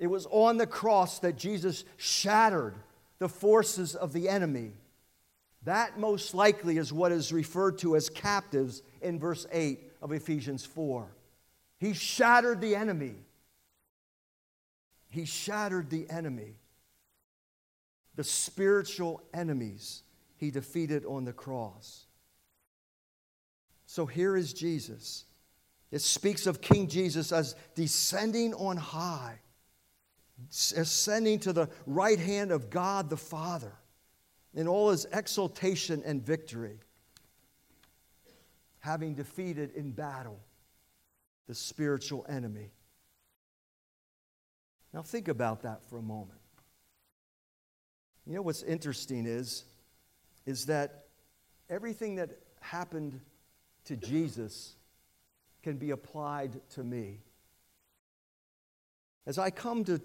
It 0.00 0.08
was 0.08 0.26
on 0.30 0.56
the 0.56 0.66
cross 0.66 1.20
that 1.20 1.38
Jesus 1.38 1.84
shattered 1.96 2.74
the 3.20 3.28
forces 3.28 3.94
of 3.94 4.12
the 4.12 4.28
enemy. 4.28 4.72
That 5.62 6.00
most 6.00 6.34
likely 6.34 6.78
is 6.78 6.92
what 6.92 7.12
is 7.12 7.32
referred 7.32 7.78
to 7.78 7.94
as 7.94 8.08
captives 8.08 8.82
in 9.00 9.20
verse 9.20 9.46
8 9.52 9.78
of 10.02 10.10
Ephesians 10.10 10.64
4. 10.64 11.06
He 11.78 11.92
shattered 11.92 12.60
the 12.60 12.74
enemy. 12.74 13.14
He 15.10 15.24
shattered 15.24 15.90
the 15.90 16.10
enemy 16.10 16.56
the 18.20 18.24
spiritual 18.24 19.22
enemies 19.32 20.02
he 20.36 20.50
defeated 20.50 21.06
on 21.06 21.24
the 21.24 21.32
cross. 21.32 22.04
So 23.86 24.04
here 24.04 24.36
is 24.36 24.52
Jesus. 24.52 25.24
It 25.90 26.02
speaks 26.02 26.46
of 26.46 26.60
King 26.60 26.86
Jesus 26.86 27.32
as 27.32 27.56
descending 27.74 28.52
on 28.52 28.76
high, 28.76 29.38
ascending 30.48 31.38
uh, 31.38 31.42
to 31.42 31.52
the 31.52 31.68
right 31.86 32.18
hand 32.18 32.50
of 32.50 32.70
God 32.70 33.10
the 33.10 33.16
Father 33.16 33.72
in 34.54 34.66
all 34.66 34.90
his 34.90 35.06
exaltation 35.12 36.02
and 36.04 36.24
victory, 36.24 36.78
having 38.80 39.14
defeated 39.14 39.72
in 39.72 39.92
battle 39.92 40.40
the 41.46 41.54
spiritual 41.54 42.26
enemy. 42.28 42.70
Now, 44.92 45.02
think 45.02 45.28
about 45.28 45.62
that 45.62 45.80
for 45.88 45.98
a 45.98 46.02
moment. 46.02 46.40
You 48.26 48.34
know 48.34 48.42
what's 48.42 48.62
interesting 48.62 49.26
is, 49.26 49.64
is 50.46 50.66
that 50.66 51.06
everything 51.68 52.16
that 52.16 52.30
happened 52.60 53.20
to 53.84 53.96
Jesus 53.96 54.76
can 55.62 55.76
be 55.76 55.90
applied 55.90 56.60
to 56.70 56.84
me. 56.84 57.20
As 59.26 59.38
I 59.38 59.50
come 59.50 59.84
to 59.84 60.00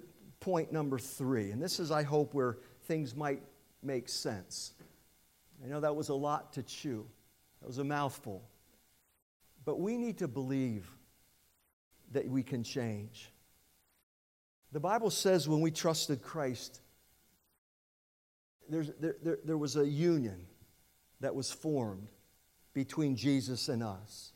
point 0.46 0.72
number 0.72 1.00
three, 1.00 1.50
and 1.50 1.60
this 1.60 1.80
is, 1.80 1.90
I 1.90 2.04
hope, 2.04 2.36
where 2.36 2.60
things 2.84 3.16
might 3.16 3.42
make 3.82 4.08
sense. 4.08 4.74
I 5.64 5.68
know 5.68 5.80
that 5.80 5.96
was 5.96 6.10
a 6.10 6.14
lot 6.14 6.54
to 6.54 6.62
chew, 6.62 7.04
that 7.62 7.68
was 7.68 7.80
a 7.80 7.84
mouthful. 7.84 8.48
But 9.66 9.80
we 9.80 9.98
need 9.98 10.20
to 10.20 10.28
believe 10.28 10.88
that 12.12 12.28
we 12.28 12.44
can 12.44 12.64
change. 12.64 13.32
The 14.72 14.80
Bible 14.80 15.10
says 15.10 15.50
when 15.50 15.62
we 15.62 15.72
trusted 15.72 16.22
Christ, 16.22 16.80
there, 18.70 18.84
there, 19.00 19.40
there 19.44 19.58
was 19.58 19.78
a 19.78 19.88
union 19.88 20.46
that 21.22 21.34
was 21.34 21.52
formed 21.52 22.10
between 22.72 23.16
Jesus 23.16 23.68
and 23.68 23.82
us. 23.82 24.32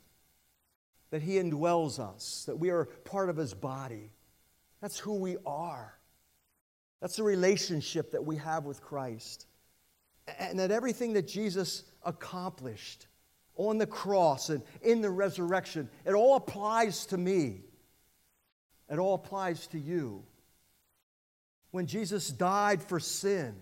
That 1.10 1.22
he 1.22 1.34
indwells 1.34 2.00
us, 2.00 2.42
that 2.48 2.58
we 2.58 2.70
are 2.70 2.86
part 2.86 3.28
of 3.30 3.36
his 3.36 3.54
body. 3.54 4.10
That's 4.80 4.98
who 4.98 5.14
we 5.14 5.36
are. 5.46 5.94
That's 7.00 7.16
the 7.16 7.22
relationship 7.22 8.12
that 8.12 8.24
we 8.24 8.36
have 8.36 8.64
with 8.64 8.82
Christ. 8.82 9.46
And 10.38 10.58
that 10.58 10.70
everything 10.70 11.14
that 11.14 11.26
Jesus 11.26 11.84
accomplished 12.04 13.06
on 13.56 13.78
the 13.78 13.86
cross 13.86 14.50
and 14.50 14.62
in 14.82 15.00
the 15.00 15.10
resurrection, 15.10 15.88
it 16.04 16.12
all 16.12 16.36
applies 16.36 17.06
to 17.06 17.16
me. 17.16 17.62
It 18.90 18.98
all 18.98 19.14
applies 19.14 19.66
to 19.68 19.78
you. 19.78 20.24
When 21.70 21.86
Jesus 21.86 22.28
died 22.28 22.82
for 22.82 23.00
sin, 23.00 23.54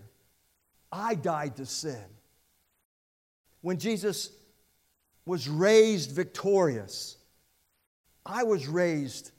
I 0.91 1.15
died 1.15 1.57
to 1.57 1.65
sin. 1.65 2.03
When 3.61 3.77
Jesus 3.77 4.31
was 5.25 5.47
raised 5.47 6.11
victorious, 6.11 7.17
I 8.25 8.43
was 8.43 8.67
raised 8.67 9.31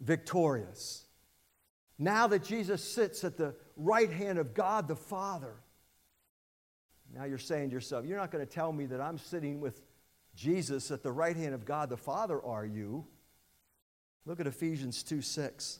victorious. 0.00 1.05
Now 1.98 2.26
that 2.26 2.44
Jesus 2.44 2.82
sits 2.82 3.24
at 3.24 3.36
the 3.36 3.54
right 3.76 4.10
hand 4.10 4.38
of 4.38 4.54
God 4.54 4.88
the 4.88 4.96
Father, 4.96 5.54
now 7.14 7.24
you're 7.24 7.38
saying 7.38 7.70
to 7.70 7.74
yourself, 7.74 8.04
You're 8.04 8.18
not 8.18 8.30
going 8.30 8.44
to 8.44 8.52
tell 8.52 8.72
me 8.72 8.86
that 8.86 9.00
I'm 9.00 9.18
sitting 9.18 9.60
with 9.60 9.80
Jesus 10.34 10.90
at 10.90 11.02
the 11.02 11.12
right 11.12 11.36
hand 11.36 11.54
of 11.54 11.64
God 11.64 11.88
the 11.88 11.96
Father, 11.96 12.42
are 12.42 12.66
you? 12.66 13.06
Look 14.26 14.40
at 14.40 14.46
Ephesians 14.46 15.02
2 15.02 15.22
6. 15.22 15.78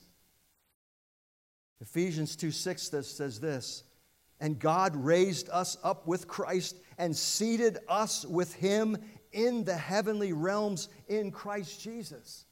Ephesians 1.81 2.35
2 2.35 2.49
6 2.49 2.91
says 3.03 3.39
this 3.39 3.83
and 4.39 4.59
God 4.59 4.95
raised 4.95 5.49
us 5.49 5.77
up 5.83 6.07
with 6.07 6.27
Christ 6.27 6.77
and 6.97 7.15
seated 7.15 7.79
us 7.87 8.25
with 8.25 8.53
him 8.53 8.97
in 9.31 9.63
the 9.63 9.75
heavenly 9.75 10.33
realms 10.33 10.89
in 11.07 11.31
Christ 11.31 11.81
Jesus. 11.81 12.45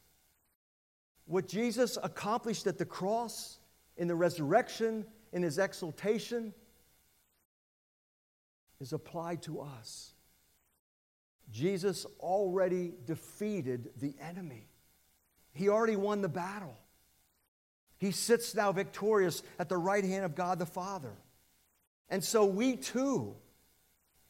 What 1.26 1.48
Jesus 1.48 1.98
accomplished 2.02 2.68
at 2.68 2.78
the 2.78 2.86
cross, 2.86 3.58
in 3.98 4.08
the 4.08 4.16
resurrection, 4.16 5.06
in 5.32 5.42
his 5.44 5.58
exaltation, 5.58 6.54
is 8.80 8.94
applied 8.94 9.42
to 9.44 9.62
us. 9.62 10.14
Jesus 11.52 12.06
already 12.20 12.94
defeated 13.06 13.90
the 13.98 14.14
enemy, 14.22 14.68
he 15.54 15.70
already 15.70 15.96
won 15.96 16.22
the 16.22 16.30
battle. 16.30 16.78
He 17.98 18.12
sits 18.12 18.54
now 18.54 18.74
victorious 18.74 19.42
at 19.58 19.70
the 19.70 19.78
right 19.78 20.04
hand 20.04 20.26
of 20.26 20.36
God 20.36 20.60
the 20.60 20.66
Father. 20.66 21.14
And 22.10 22.22
so 22.24 22.46
we 22.46 22.76
too, 22.76 23.36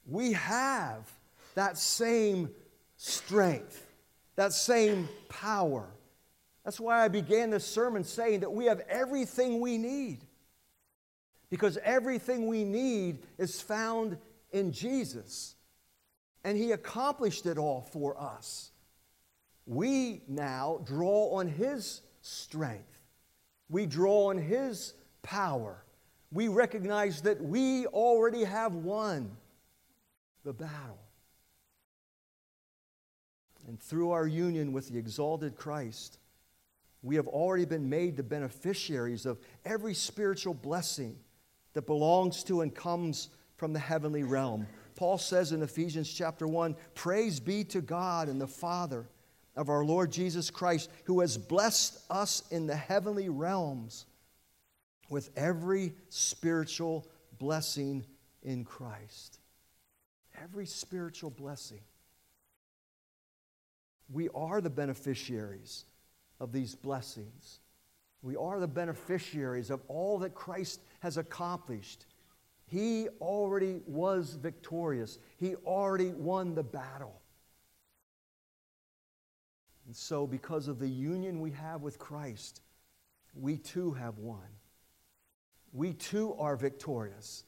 we 0.06 0.34
have 0.34 1.12
that 1.56 1.78
same 1.78 2.52
strength, 2.96 3.84
that 4.36 4.54
same 4.54 5.10
power. 5.30 5.88
That's 6.66 6.80
why 6.80 7.06
I 7.06 7.08
began 7.10 7.52
this 7.52 7.66
sermon 7.66 8.04
saying 8.04 8.40
that 8.40 8.52
we 8.52 8.66
have 8.66 8.82
everything 8.90 9.62
we 9.62 9.78
need. 9.78 10.26
Because 11.52 11.78
everything 11.84 12.48
we 12.48 12.64
need 12.64 13.20
is 13.38 13.62
found 13.62 14.18
in 14.52 14.72
Jesus. 14.72 15.56
And 16.44 16.58
He 16.58 16.72
accomplished 16.72 17.46
it 17.46 17.60
all 17.60 17.82
for 17.82 18.20
us. 18.20 18.72
We 19.68 20.24
now 20.28 20.82
draw 20.84 21.38
on 21.38 21.48
His 21.48 22.02
strength, 22.22 23.04
we 23.70 23.86
draw 23.86 24.30
on 24.32 24.40
His 24.40 24.96
power. 25.22 25.84
We 26.32 26.48
recognize 26.48 27.22
that 27.22 27.42
we 27.42 27.86
already 27.86 28.44
have 28.44 28.74
won 28.74 29.38
the 30.44 30.52
battle. 30.52 31.00
And 33.68 33.80
through 33.80 34.12
our 34.12 34.28
union 34.28 34.74
with 34.74 34.90
the 34.90 34.98
exalted 34.98 35.56
Christ, 35.56 36.18
we 37.06 37.16
have 37.16 37.28
already 37.28 37.66
been 37.66 37.88
made 37.88 38.18
the 38.18 38.24
beneficiaries 38.24 39.28
of 39.28 39.40
every 39.64 39.94
spiritual 39.94 40.56
blessing 40.56 41.16
that 41.74 41.86
belongs 41.86 42.44
to 42.46 42.62
and 42.62 42.74
comes 42.74 43.30
from 43.58 43.74
the 43.74 43.80
heavenly 43.80 44.24
realm. 44.24 44.66
Paul 44.96 45.20
says 45.20 45.52
in 45.52 45.62
Ephesians 45.62 46.12
chapter 46.12 46.48
1 46.48 46.76
Praise 46.96 47.40
be 47.40 47.64
to 47.66 47.80
God 47.80 48.28
and 48.28 48.42
the 48.42 48.48
Father 48.48 49.08
of 49.56 49.70
our 49.70 49.86
Lord 49.86 50.12
Jesus 50.12 50.50
Christ, 50.50 50.90
who 51.04 51.20
has 51.20 51.38
blessed 51.38 52.00
us 52.10 52.42
in 52.50 52.66
the 52.66 52.76
heavenly 52.76 53.30
realms 53.30 54.08
with 55.08 55.30
every 55.38 55.94
spiritual 56.10 57.08
blessing 57.38 58.04
in 58.42 58.66
Christ. 58.66 59.38
Every 60.42 60.66
spiritual 60.66 61.30
blessing. 61.30 61.82
We 64.12 64.28
are 64.34 64.60
the 64.60 64.72
beneficiaries 64.72 65.86
of 66.40 66.52
these 66.52 66.76
blessings. 66.76 67.60
We 68.22 68.36
are 68.36 68.60
the 68.60 68.68
beneficiaries 68.68 69.70
of 69.70 69.82
all 69.88 70.20
that 70.20 70.34
Christ 70.34 70.82
has 71.00 71.18
accomplished. 71.18 72.06
He 72.66 73.08
already 73.22 73.82
was 73.86 74.34
victorious, 74.34 75.20
He 75.38 75.56
already 75.56 76.12
won 76.12 76.56
the 76.56 76.64
battle. 76.64 77.22
And 79.86 79.96
so, 79.96 80.26
because 80.26 80.68
of 80.68 80.80
the 80.80 80.90
union 80.90 81.40
we 81.40 81.52
have 81.52 81.82
with 81.82 82.00
Christ, 82.00 82.62
we 83.36 83.58
too 83.58 83.92
have 83.94 84.18
won. 84.18 84.48
We 85.74 85.94
too 85.94 86.34
are 86.40 86.56
victorious 86.56 87.44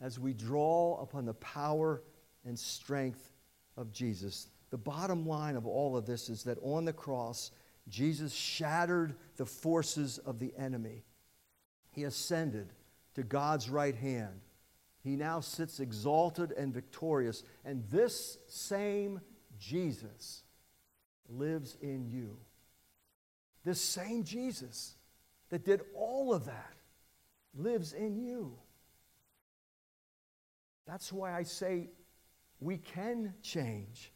as 0.00 0.20
we 0.20 0.34
draw 0.34 1.00
upon 1.00 1.24
the 1.24 1.34
power 1.34 2.02
and 2.44 2.56
strength 2.56 3.32
of 3.76 3.90
Jesus. 3.90 4.48
The 4.70 4.78
bottom 4.78 5.26
line 5.26 5.56
of 5.56 5.66
all 5.66 5.96
of 5.96 6.06
this 6.06 6.28
is 6.28 6.44
that 6.44 6.58
on 6.62 6.84
the 6.84 6.92
cross, 6.92 7.50
Jesus 7.88 8.32
shattered 8.32 9.14
the 9.36 9.46
forces 9.46 10.18
of 10.18 10.38
the 10.38 10.52
enemy. 10.56 11.04
He 11.90 12.04
ascended 12.04 12.72
to 13.14 13.22
God's 13.22 13.68
right 13.70 13.94
hand. 13.94 14.40
He 15.02 15.16
now 15.16 15.40
sits 15.40 15.80
exalted 15.80 16.52
and 16.52 16.72
victorious. 16.72 17.42
And 17.64 17.84
this 17.90 18.38
same 18.48 19.20
Jesus 19.58 20.42
lives 21.28 21.76
in 21.82 22.06
you. 22.06 22.38
This 23.64 23.80
same 23.80 24.24
Jesus 24.24 24.94
that 25.50 25.64
did 25.64 25.82
all 25.94 26.32
of 26.32 26.46
that 26.46 26.74
lives 27.54 27.92
in 27.92 28.16
you. 28.16 28.58
That's 30.86 31.12
why 31.12 31.34
I 31.34 31.44
say 31.44 31.90
we 32.60 32.78
can 32.78 33.34
change. 33.42 34.10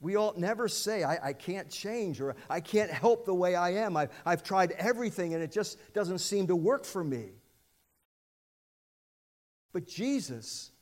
We 0.00 0.16
ought 0.16 0.38
never 0.38 0.66
say, 0.66 1.04
I, 1.04 1.28
I, 1.28 1.32
can't 1.34 1.68
change 1.68 2.22
or 2.22 2.34
I 2.48 2.60
can't 2.60 2.90
help 2.90 3.26
the 3.26 3.34
way 3.34 3.54
I 3.54 3.70
am. 3.74 3.98
I've, 3.98 4.10
I've 4.24 4.42
tried 4.42 4.72
everything 4.72 5.34
and 5.34 5.42
it 5.42 5.52
just 5.52 5.78
doesn't 5.92 6.20
seem 6.20 6.46
to 6.46 6.56
work 6.56 6.86
for 6.86 7.04
me. 7.04 7.32
But 9.74 9.86
Jesus, 9.86 10.72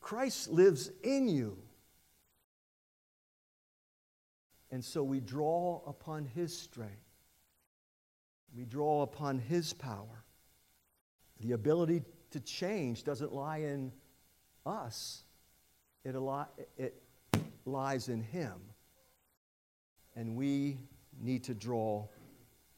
Christ 0.00 0.50
lives 0.50 0.90
in 1.02 1.28
you. 1.28 1.58
And 4.70 4.84
so 4.84 5.02
we 5.02 5.20
draw 5.20 5.82
upon 5.86 6.24
his 6.24 6.56
strength, 6.56 6.92
we 8.56 8.64
draw 8.64 9.02
upon 9.02 9.38
his 9.38 9.72
power. 9.72 10.24
The 11.40 11.52
ability 11.52 12.02
to 12.30 12.40
change 12.40 13.02
doesn't 13.02 13.32
lie 13.32 13.58
in 13.58 13.92
us, 14.64 15.24
it, 16.04 16.14
it 16.76 17.03
lies 17.64 18.08
in 18.08 18.22
him. 18.22 18.54
And 20.16 20.36
we 20.36 20.78
need 21.20 21.44
to 21.44 21.54
draw 21.54 22.06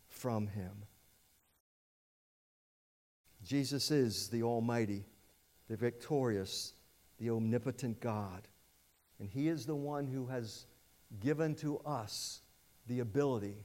from 0.08 0.46
him. 0.46 0.72
Jesus 3.44 3.90
is 3.90 4.28
the 4.28 4.42
Almighty, 4.42 5.04
the 5.68 5.76
victorious, 5.76 6.72
the 7.18 7.30
omnipotent 7.30 8.00
God. 8.00 8.48
And 9.20 9.30
he 9.30 9.48
is 9.48 9.66
the 9.66 9.76
one 9.76 10.06
who 10.06 10.26
has 10.26 10.66
given 11.20 11.54
to 11.56 11.78
us 11.78 12.40
the 12.86 13.00
ability, 13.00 13.64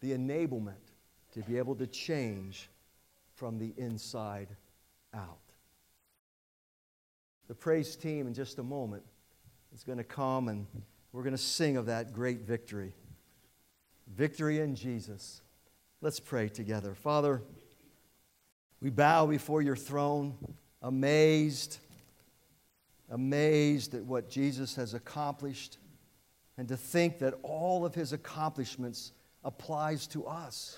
the 0.00 0.12
enablement 0.12 0.92
to 1.32 1.40
be 1.40 1.58
able 1.58 1.74
to 1.76 1.86
change 1.86 2.68
from 3.34 3.58
the 3.58 3.72
inside 3.76 4.48
out. 5.14 5.38
The 7.48 7.54
praise 7.54 7.96
team, 7.96 8.26
in 8.26 8.34
just 8.34 8.58
a 8.58 8.62
moment, 8.62 9.02
is 9.74 9.84
going 9.84 9.98
to 9.98 10.04
come 10.04 10.48
and 10.48 10.66
we're 11.12 11.22
going 11.22 11.34
to 11.34 11.38
sing 11.38 11.76
of 11.76 11.86
that 11.86 12.12
great 12.12 12.40
victory. 12.40 12.94
Victory 14.14 14.60
in 14.60 14.74
Jesus. 14.74 15.40
Let's 16.00 16.20
pray 16.20 16.48
together. 16.48 16.94
Father, 16.94 17.42
we 18.80 18.90
bow 18.90 19.26
before 19.26 19.62
your 19.62 19.76
throne, 19.76 20.36
amazed, 20.82 21.78
amazed 23.10 23.94
at 23.94 24.04
what 24.04 24.28
Jesus 24.28 24.74
has 24.76 24.94
accomplished, 24.94 25.78
and 26.58 26.68
to 26.68 26.76
think 26.76 27.18
that 27.20 27.34
all 27.42 27.84
of 27.84 27.94
his 27.94 28.12
accomplishments 28.12 29.12
applies 29.44 30.06
to 30.08 30.26
us. 30.26 30.76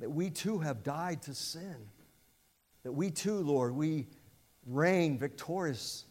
That 0.00 0.10
we 0.10 0.30
too 0.30 0.58
have 0.58 0.82
died 0.82 1.22
to 1.22 1.34
sin. 1.34 1.76
That 2.82 2.92
we 2.92 3.10
too, 3.10 3.38
Lord, 3.38 3.74
we 3.74 4.08
reign 4.66 5.18
victorious 5.18 6.04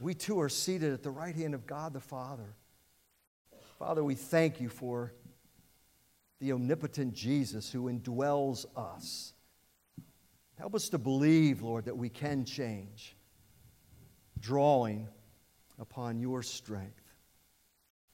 we 0.00 0.14
too 0.14 0.40
are 0.40 0.48
seated 0.48 0.92
at 0.92 1.02
the 1.02 1.10
right 1.10 1.34
hand 1.34 1.54
of 1.54 1.66
God 1.66 1.92
the 1.92 2.00
Father. 2.00 2.54
Father, 3.78 4.04
we 4.04 4.14
thank 4.14 4.60
you 4.60 4.68
for 4.68 5.12
the 6.40 6.52
omnipotent 6.52 7.14
Jesus 7.14 7.70
who 7.70 7.84
indwells 7.90 8.66
us. 8.76 9.32
Help 10.58 10.74
us 10.74 10.88
to 10.90 10.98
believe, 10.98 11.62
Lord, 11.62 11.86
that 11.86 11.96
we 11.96 12.08
can 12.08 12.44
change, 12.44 13.16
drawing 14.40 15.08
upon 15.78 16.20
your 16.20 16.42
strength. 16.42 17.02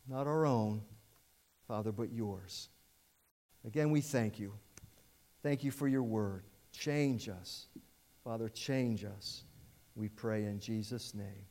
Not 0.08 0.26
our 0.26 0.46
own, 0.46 0.82
Father, 1.68 1.92
but 1.92 2.12
yours. 2.12 2.68
Again, 3.66 3.90
we 3.90 4.00
thank 4.00 4.38
you. 4.38 4.54
Thank 5.42 5.62
you 5.64 5.70
for 5.70 5.86
your 5.86 6.02
word. 6.02 6.44
Change 6.72 7.28
us. 7.28 7.66
Father, 8.24 8.48
change 8.48 9.04
us. 9.04 9.44
We 9.94 10.08
pray 10.08 10.44
in 10.44 10.60
Jesus' 10.60 11.14
name. 11.14 11.49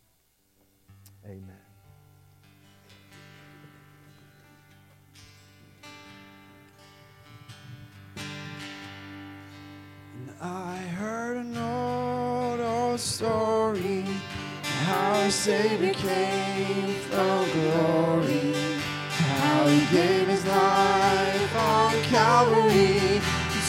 Amen. 1.30 1.44
And 10.16 10.32
I 10.42 10.78
heard 10.98 11.38
an 11.38 11.56
old, 11.56 12.60
old 12.60 13.00
story 13.00 14.06
how 14.64 15.20
a 15.20 15.30
Savior 15.30 15.94
came 15.94 16.96
from 17.10 17.46
glory, 17.52 18.56
how 19.10 19.68
he 19.68 19.82
gave 19.96 20.28
his 20.28 20.44
life 20.48 21.56
on 21.56 21.94
Calvary 22.06 23.22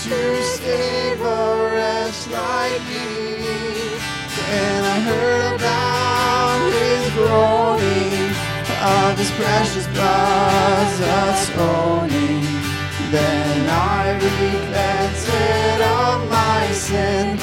to 0.04 0.42
save 0.42 1.20
a 1.20 1.70
wretch 1.74 2.26
like 2.28 2.80
me. 2.88 3.98
And 4.48 4.86
I 4.86 5.00
heard 5.00 5.56
about 5.56 6.09
groaning 7.20 8.32
of 8.80 9.18
his 9.18 9.30
precious 9.32 9.86
blood 9.88 10.88
that's 11.00 11.44
owning. 11.56 12.40
Then 13.14 13.68
I 13.68 14.14
repented 14.24 15.80
of 16.00 16.18
my 16.30 16.62
sin, 16.72 17.38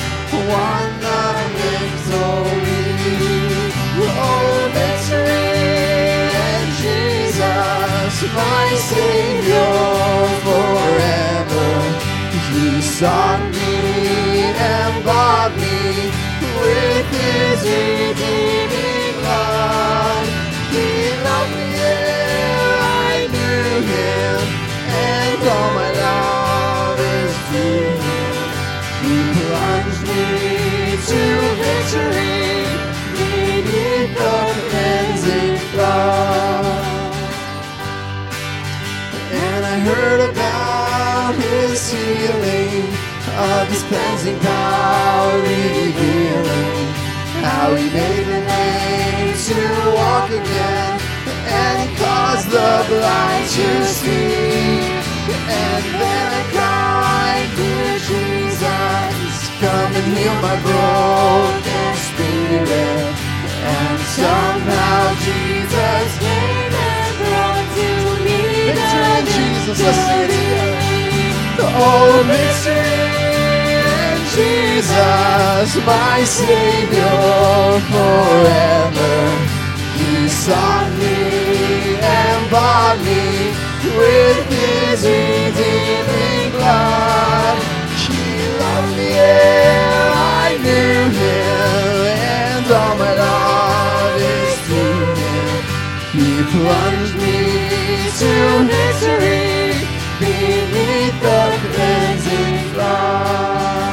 won 0.49 0.88
the 1.05 1.23
victory. 1.59 2.86
Oh, 3.99 4.71
victory 4.78 5.53
in 6.49 6.65
Jesus, 6.82 8.15
my 8.41 8.67
Savior 8.91 9.73
forever. 10.45 11.69
He 12.49 12.82
sought 12.82 13.46
his 43.70 43.84
cleansing 43.84 44.39
power 44.39 45.34
revealing, 45.41 46.88
how 47.43 47.76
he 47.76 47.86
made 47.89 48.26
the 48.26 48.39
lame 48.51 49.34
to 49.49 49.59
walk 49.95 50.30
again, 50.30 50.99
and 51.47 51.97
caused 51.97 52.49
the 52.49 52.72
blind 52.89 53.45
to 53.57 53.86
see. 53.86 54.82
And 55.47 55.84
then 56.01 56.28
I 56.39 56.43
cried, 56.55 57.49
dear 57.59 57.93
Jesus, 58.09 59.36
come 59.61 59.91
and 59.99 60.07
heal 60.15 60.36
my 60.41 60.55
broken 60.68 61.91
spirit. 62.09 63.15
And 63.68 63.99
somehow 64.15 65.13
Jesus 65.28 66.09
Came 66.20 66.74
and 66.74 67.18
brought 67.20 67.68
to 67.78 67.89
me 68.24 68.39
Victory 68.68 68.72
in 68.72 69.26
the 69.26 69.32
Jesus. 69.32 69.80
Let's 72.28 72.86
Jesus, 75.58 75.86
my 75.86 76.24
Savior 76.24 77.80
forever. 77.89 79.16
He 79.97 80.28
sought 80.28 80.91
me 80.99 81.97
and 81.99 82.51
bought 82.51 82.97
me 82.99 83.53
with 83.97 84.38
His 84.49 85.01
redeeming 85.03 86.51
blood. 86.51 87.58
He 88.05 88.22
loved 88.60 88.97
me 88.97 89.10
ere 89.18 90.12
I 90.14 90.58
knew 90.62 90.99
Him, 91.22 92.05
and 92.20 92.72
all 92.72 92.95
my 92.97 93.14
love 93.16 94.22
is 94.22 94.58
to 94.70 94.84
Him. 95.22 95.64
He 96.14 96.30
plunged 96.53 97.16
me 97.24 97.39
to 98.20 98.32
victory 98.70 99.74
beneath 100.20 101.18
the 101.22 101.41
cleansing 101.74 102.74
flood. 102.74 103.86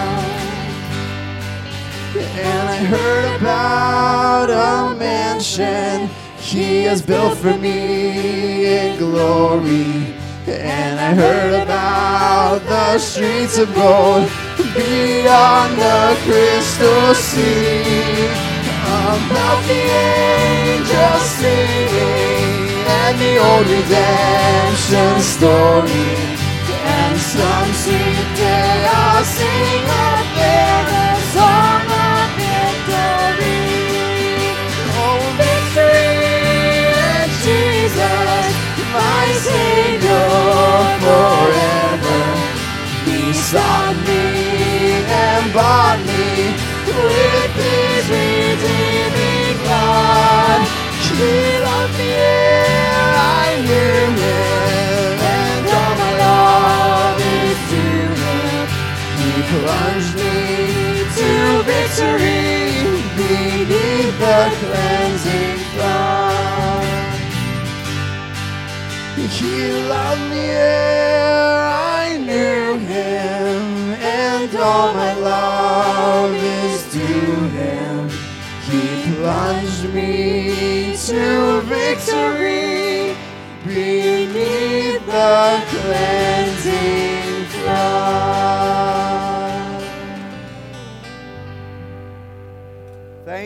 And 2.37 2.69
I 2.69 2.77
heard 2.77 3.41
about 3.41 4.51
a 4.51 4.95
mansion 4.97 6.09
he 6.39 6.83
has 6.83 7.01
built 7.01 7.39
for 7.39 7.57
me 7.57 8.67
in 8.67 8.99
glory. 8.99 10.15
And 10.47 10.99
I 10.99 11.15
heard 11.15 11.63
about 11.63 12.59
the 12.67 12.99
streets 12.99 13.57
of 13.59 13.73
gold 13.75 14.29
beyond 14.75 15.79
the 15.79 16.17
crystal 16.25 17.15
sea. 17.15 18.27
About 18.85 19.63
the 19.67 19.83
angels 20.03 21.23
singing 21.39 22.65
and 22.87 23.15
the 23.19 23.39
old 23.39 23.67
redemption 23.67 25.21
story. 25.23 26.11
And 26.85 27.17
some 27.17 27.73
sweet 27.73 28.29
day 28.37 28.87
I'll 28.91 29.25
sing 29.25 29.85
there 30.35 30.85
the 30.91 31.17
song 31.33 31.94
sought 43.55 43.97
me 44.09 45.05
and 45.07 45.53
bought 45.53 46.01
me 46.11 46.27
with 46.91 47.53
His 47.63 48.05
redeeming 48.11 49.57
blood. 49.63 50.61
He 51.07 51.35
loved 51.63 51.95
me 52.01 52.15
I 53.39 53.49
Him, 53.71 54.13
and 55.39 55.67
all 55.79 55.95
my 56.03 56.13
love 56.27 57.21
is 57.43 57.59
to 57.73 57.85
Him. 58.23 58.67
He 59.21 59.33
plunged 59.51 60.15
me 60.19 60.37
to 61.17 61.29
victory 61.71 62.34
the 64.25 64.51
cleansing 64.59 65.59
flood. 65.73 67.21
He 69.37 69.55
loved 69.93 70.25
me 70.31 70.47
I 72.01 72.17
knew 72.29 72.79
Him, 72.93 73.63
and 74.01 74.51
all 74.57 74.95
my 74.95 75.13
love 75.15 75.94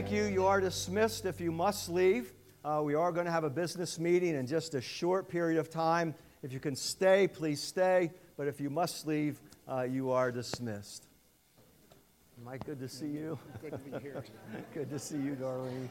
Thank 0.09 0.25
you. 0.25 0.33
You 0.33 0.47
are 0.47 0.59
dismissed 0.59 1.27
if 1.27 1.39
you 1.39 1.53
must 1.53 1.91
leave. 1.91 2.33
Uh, 2.65 2.81
we 2.83 2.95
are 2.95 3.13
going 3.13 3.27
to 3.27 3.31
have 3.31 3.45
a 3.45 3.51
business 3.51 3.99
meeting 3.99 4.37
in 4.37 4.47
just 4.47 4.75
a 4.75 4.81
short 4.81 5.29
period 5.29 5.59
of 5.61 5.69
time. 5.69 6.15
If 6.43 6.51
you 6.51 6.61
can 6.61 6.75
stay, 6.77 7.29
please 7.29 7.63
stay. 7.63 8.11
But 8.39 8.49
if 8.49 8.59
you 8.59 8.71
must 8.71 9.07
leave, 9.07 9.39
uh, 9.71 9.83
you 9.83 10.11
are 10.11 10.33
dismissed. 10.33 11.09
Mike, 12.43 12.65
good 12.65 12.81
to 12.81 12.89
see 12.89 13.09
you. 13.09 13.39
Good 14.73 14.89
to 14.89 14.99
see 14.99 15.19
you, 15.19 15.37
Darlene. 15.39 15.87